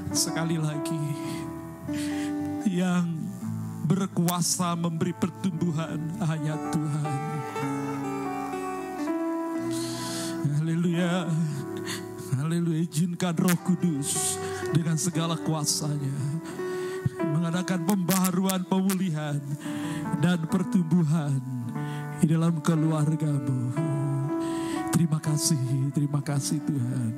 [0.10, 1.06] sekali lagi
[2.66, 3.14] yang
[3.86, 7.22] berkuasa memberi pertumbuhan hanya Tuhan.
[10.58, 11.30] Haleluya.
[12.42, 13.09] Haleluya.
[13.20, 14.40] Izinkan roh kudus
[14.72, 16.40] dengan segala kuasanya.
[17.20, 19.36] Mengadakan pembaharuan, pemulihan,
[20.24, 21.36] dan pertumbuhan
[22.24, 23.76] di dalam keluargamu.
[24.96, 25.60] Terima kasih,
[25.92, 27.12] terima kasih Tuhan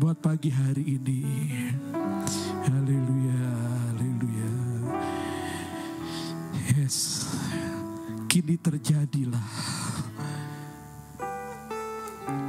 [0.00, 1.20] buat pagi hari ini.
[2.64, 3.44] Haleluya,
[3.92, 4.52] haleluya.
[6.72, 7.28] Yes,
[8.32, 9.44] kini terjadilah.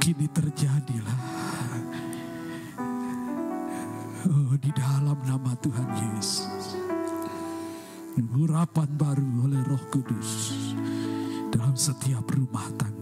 [0.00, 1.35] Kini terjadilah.
[4.26, 6.74] Oh, di dalam nama Tuhan Yesus.
[8.36, 10.52] Urapan baru oleh Roh Kudus
[11.54, 12.95] dalam setiap rumah tangga.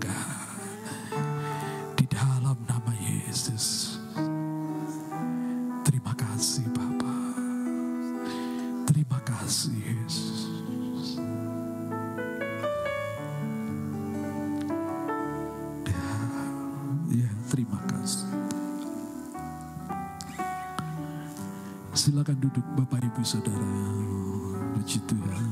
[23.14, 23.70] Ibu Saudara.
[24.74, 25.50] Puji Tuhan.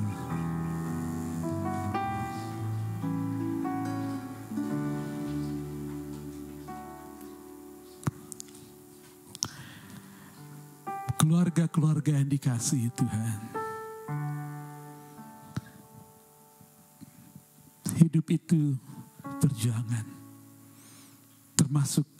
[11.22, 13.38] Keluarga-keluarga yang dikasihi Tuhan.
[17.94, 18.74] Hidup itu
[19.38, 20.06] perjuangan.
[21.54, 22.11] Termasuk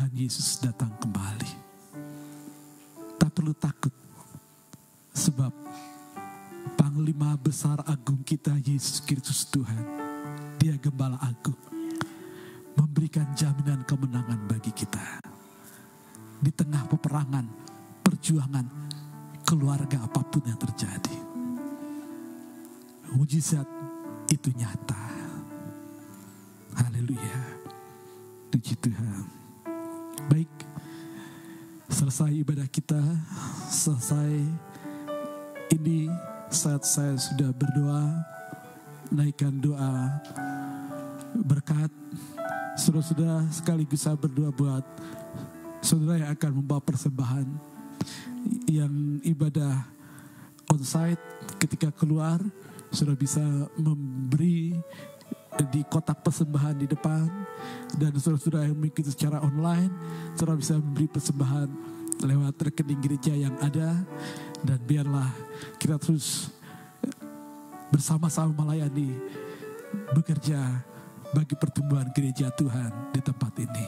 [0.00, 0.79] Tuhan Yesus datang
[43.00, 44.84] Saudara-saudara sekaligus saya berdoa buat
[45.80, 47.48] saudara yang akan membawa persembahan
[48.68, 48.92] yang
[49.24, 49.88] ibadah
[50.68, 51.16] onsite
[51.64, 52.44] ketika keluar
[52.92, 53.40] sudah bisa
[53.80, 54.76] memberi
[55.72, 57.24] di kotak persembahan di depan
[57.96, 59.88] dan saudara-saudara yang mengikuti secara online
[60.36, 61.68] saudara bisa memberi persembahan
[62.20, 63.96] lewat rekening gereja yang ada
[64.60, 65.32] dan biarlah
[65.80, 66.52] kita terus
[67.88, 69.16] bersama-sama melayani
[70.12, 70.89] bekerja
[71.30, 73.86] bagi pertumbuhan gereja Tuhan di tempat ini.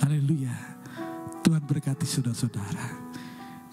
[0.00, 0.56] Haleluya.
[1.44, 3.04] Tuhan berkati saudara-saudara.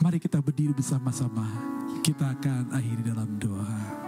[0.03, 1.47] Mari kita berdiri bersama-sama.
[2.03, 4.03] Kita akan akhiri dalam doa.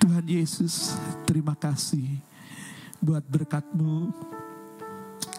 [0.00, 0.96] Tuhan Yesus,
[1.28, 2.16] terima kasih
[3.04, 4.08] buat berkatmu.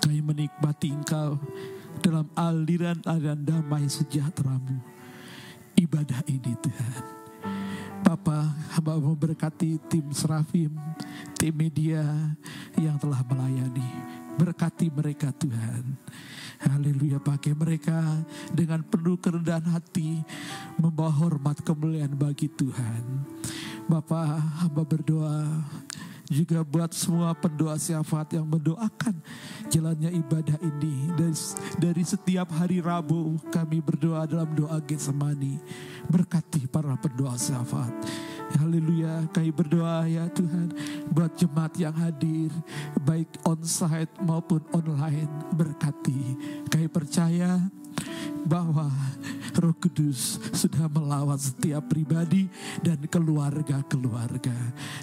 [0.02, 1.42] Kami menikmati Engkau
[2.06, 4.78] dalam aliran-aliran damai sejahteramu.
[5.74, 7.21] Ibadah ini Tuhan.
[8.12, 8.44] Bapa,
[8.76, 10.76] hamba memberkati tim Serafim,
[11.40, 12.04] tim media
[12.76, 13.88] yang telah melayani.
[14.36, 15.96] Berkati mereka Tuhan.
[16.60, 18.04] Haleluya pakai mereka
[18.52, 20.28] dengan penuh kerendahan hati
[20.76, 23.00] membawa hormat kemuliaan bagi Tuhan.
[23.88, 25.48] Bapak hamba berdoa
[26.32, 29.20] juga buat semua pendoa syafaat yang mendoakan
[29.68, 31.12] jalannya ibadah ini.
[31.20, 31.36] Dari,
[31.76, 35.60] dari setiap hari Rabu kami berdoa dalam doa Getsemani.
[36.08, 37.92] Berkati para pendoa syafaat.
[38.52, 40.76] Haleluya kami berdoa ya Tuhan
[41.08, 42.52] buat jemaat yang hadir
[43.04, 45.52] baik onsite maupun online.
[45.56, 46.36] Berkati.
[46.68, 47.60] Kami percaya
[48.46, 48.90] bahwa
[49.58, 52.48] Roh Kudus sudah melawat setiap pribadi
[52.80, 54.56] dan keluarga-keluarga.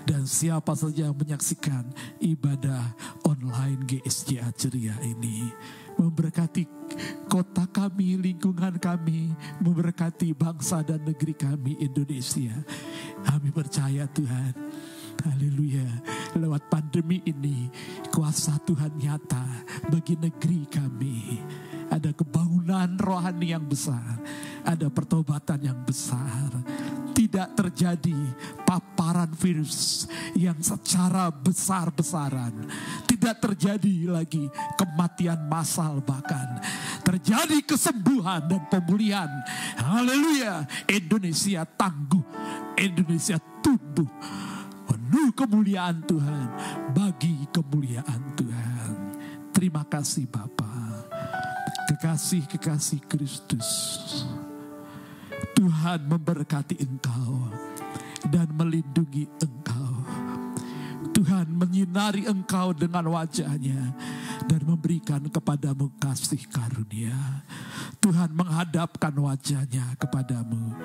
[0.09, 1.85] Dan siapa saja yang menyaksikan
[2.23, 2.97] ibadah
[3.29, 5.53] online GSJA Ceria ini.
[5.99, 6.63] Memberkati
[7.27, 12.55] kota kami, lingkungan kami, memberkati bangsa dan negeri kami Indonesia.
[13.27, 14.55] Kami percaya Tuhan,
[15.27, 15.87] haleluya,
[16.39, 17.67] lewat pandemi ini
[18.15, 21.19] kuasa Tuhan nyata bagi negeri kami
[21.89, 24.21] ada kebangunan rohani yang besar,
[24.65, 26.53] ada pertobatan yang besar.
[27.19, 28.15] Tidak terjadi
[28.63, 30.07] paparan virus
[30.39, 32.55] yang secara besar-besaran.
[33.11, 34.47] Tidak terjadi lagi
[34.79, 36.63] kematian massal bahkan.
[37.03, 39.27] Terjadi kesembuhan dan pemulihan.
[39.83, 40.63] Haleluya.
[40.87, 42.23] Indonesia tangguh.
[42.79, 44.07] Indonesia tumbuh.
[44.87, 46.47] Penuh kemuliaan Tuhan.
[46.95, 48.95] Bagi kemuliaan Tuhan.
[49.51, 50.78] Terima kasih Bapak
[51.99, 53.67] kekasih-kekasih Kristus.
[55.59, 57.51] Tuhan memberkati engkau
[58.31, 60.07] dan melindungi engkau.
[61.11, 63.99] Tuhan menyinari engkau dengan wajahnya
[64.47, 67.43] dan memberikan kepadamu kasih karunia.
[67.99, 70.79] Tuhan menghadapkan wajahnya kepadamu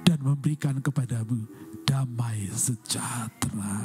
[0.00, 1.44] dan memberikan kepadamu
[1.84, 3.76] damai sejahtera.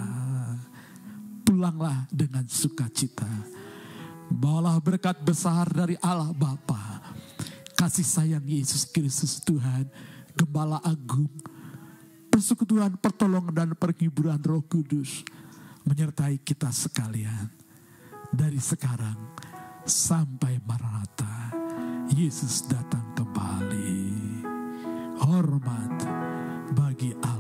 [1.44, 3.59] Pulanglah dengan sukacita
[4.30, 7.02] Bawalah berkat besar dari Allah Bapa,
[7.74, 9.90] kasih sayang Yesus Kristus Tuhan,
[10.38, 11.34] Gembala Agung,
[12.30, 15.26] persekutuan pertolongan dan perhiburan Roh Kudus,
[15.84, 17.50] menyertai kita sekalian
[18.30, 19.18] dari sekarang
[19.84, 21.58] sampai Maranatha.
[22.14, 24.02] Yesus datang kembali.
[25.20, 25.98] Hormat
[26.74, 27.39] bagi Allah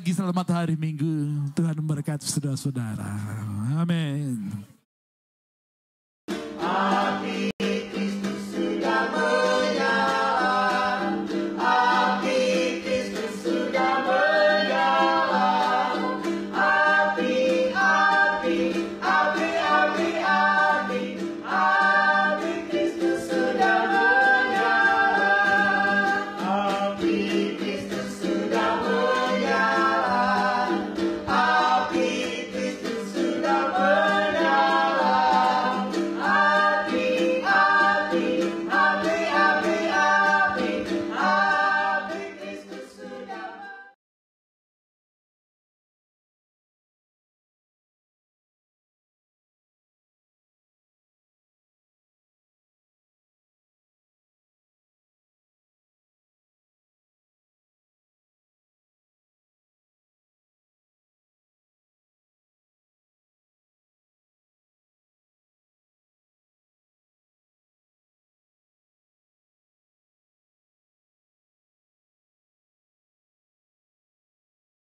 [0.00, 1.52] pagi, selamat hari Minggu.
[1.52, 3.04] Tuhan memberkati saudara-saudara.
[3.76, 4.19] Amin.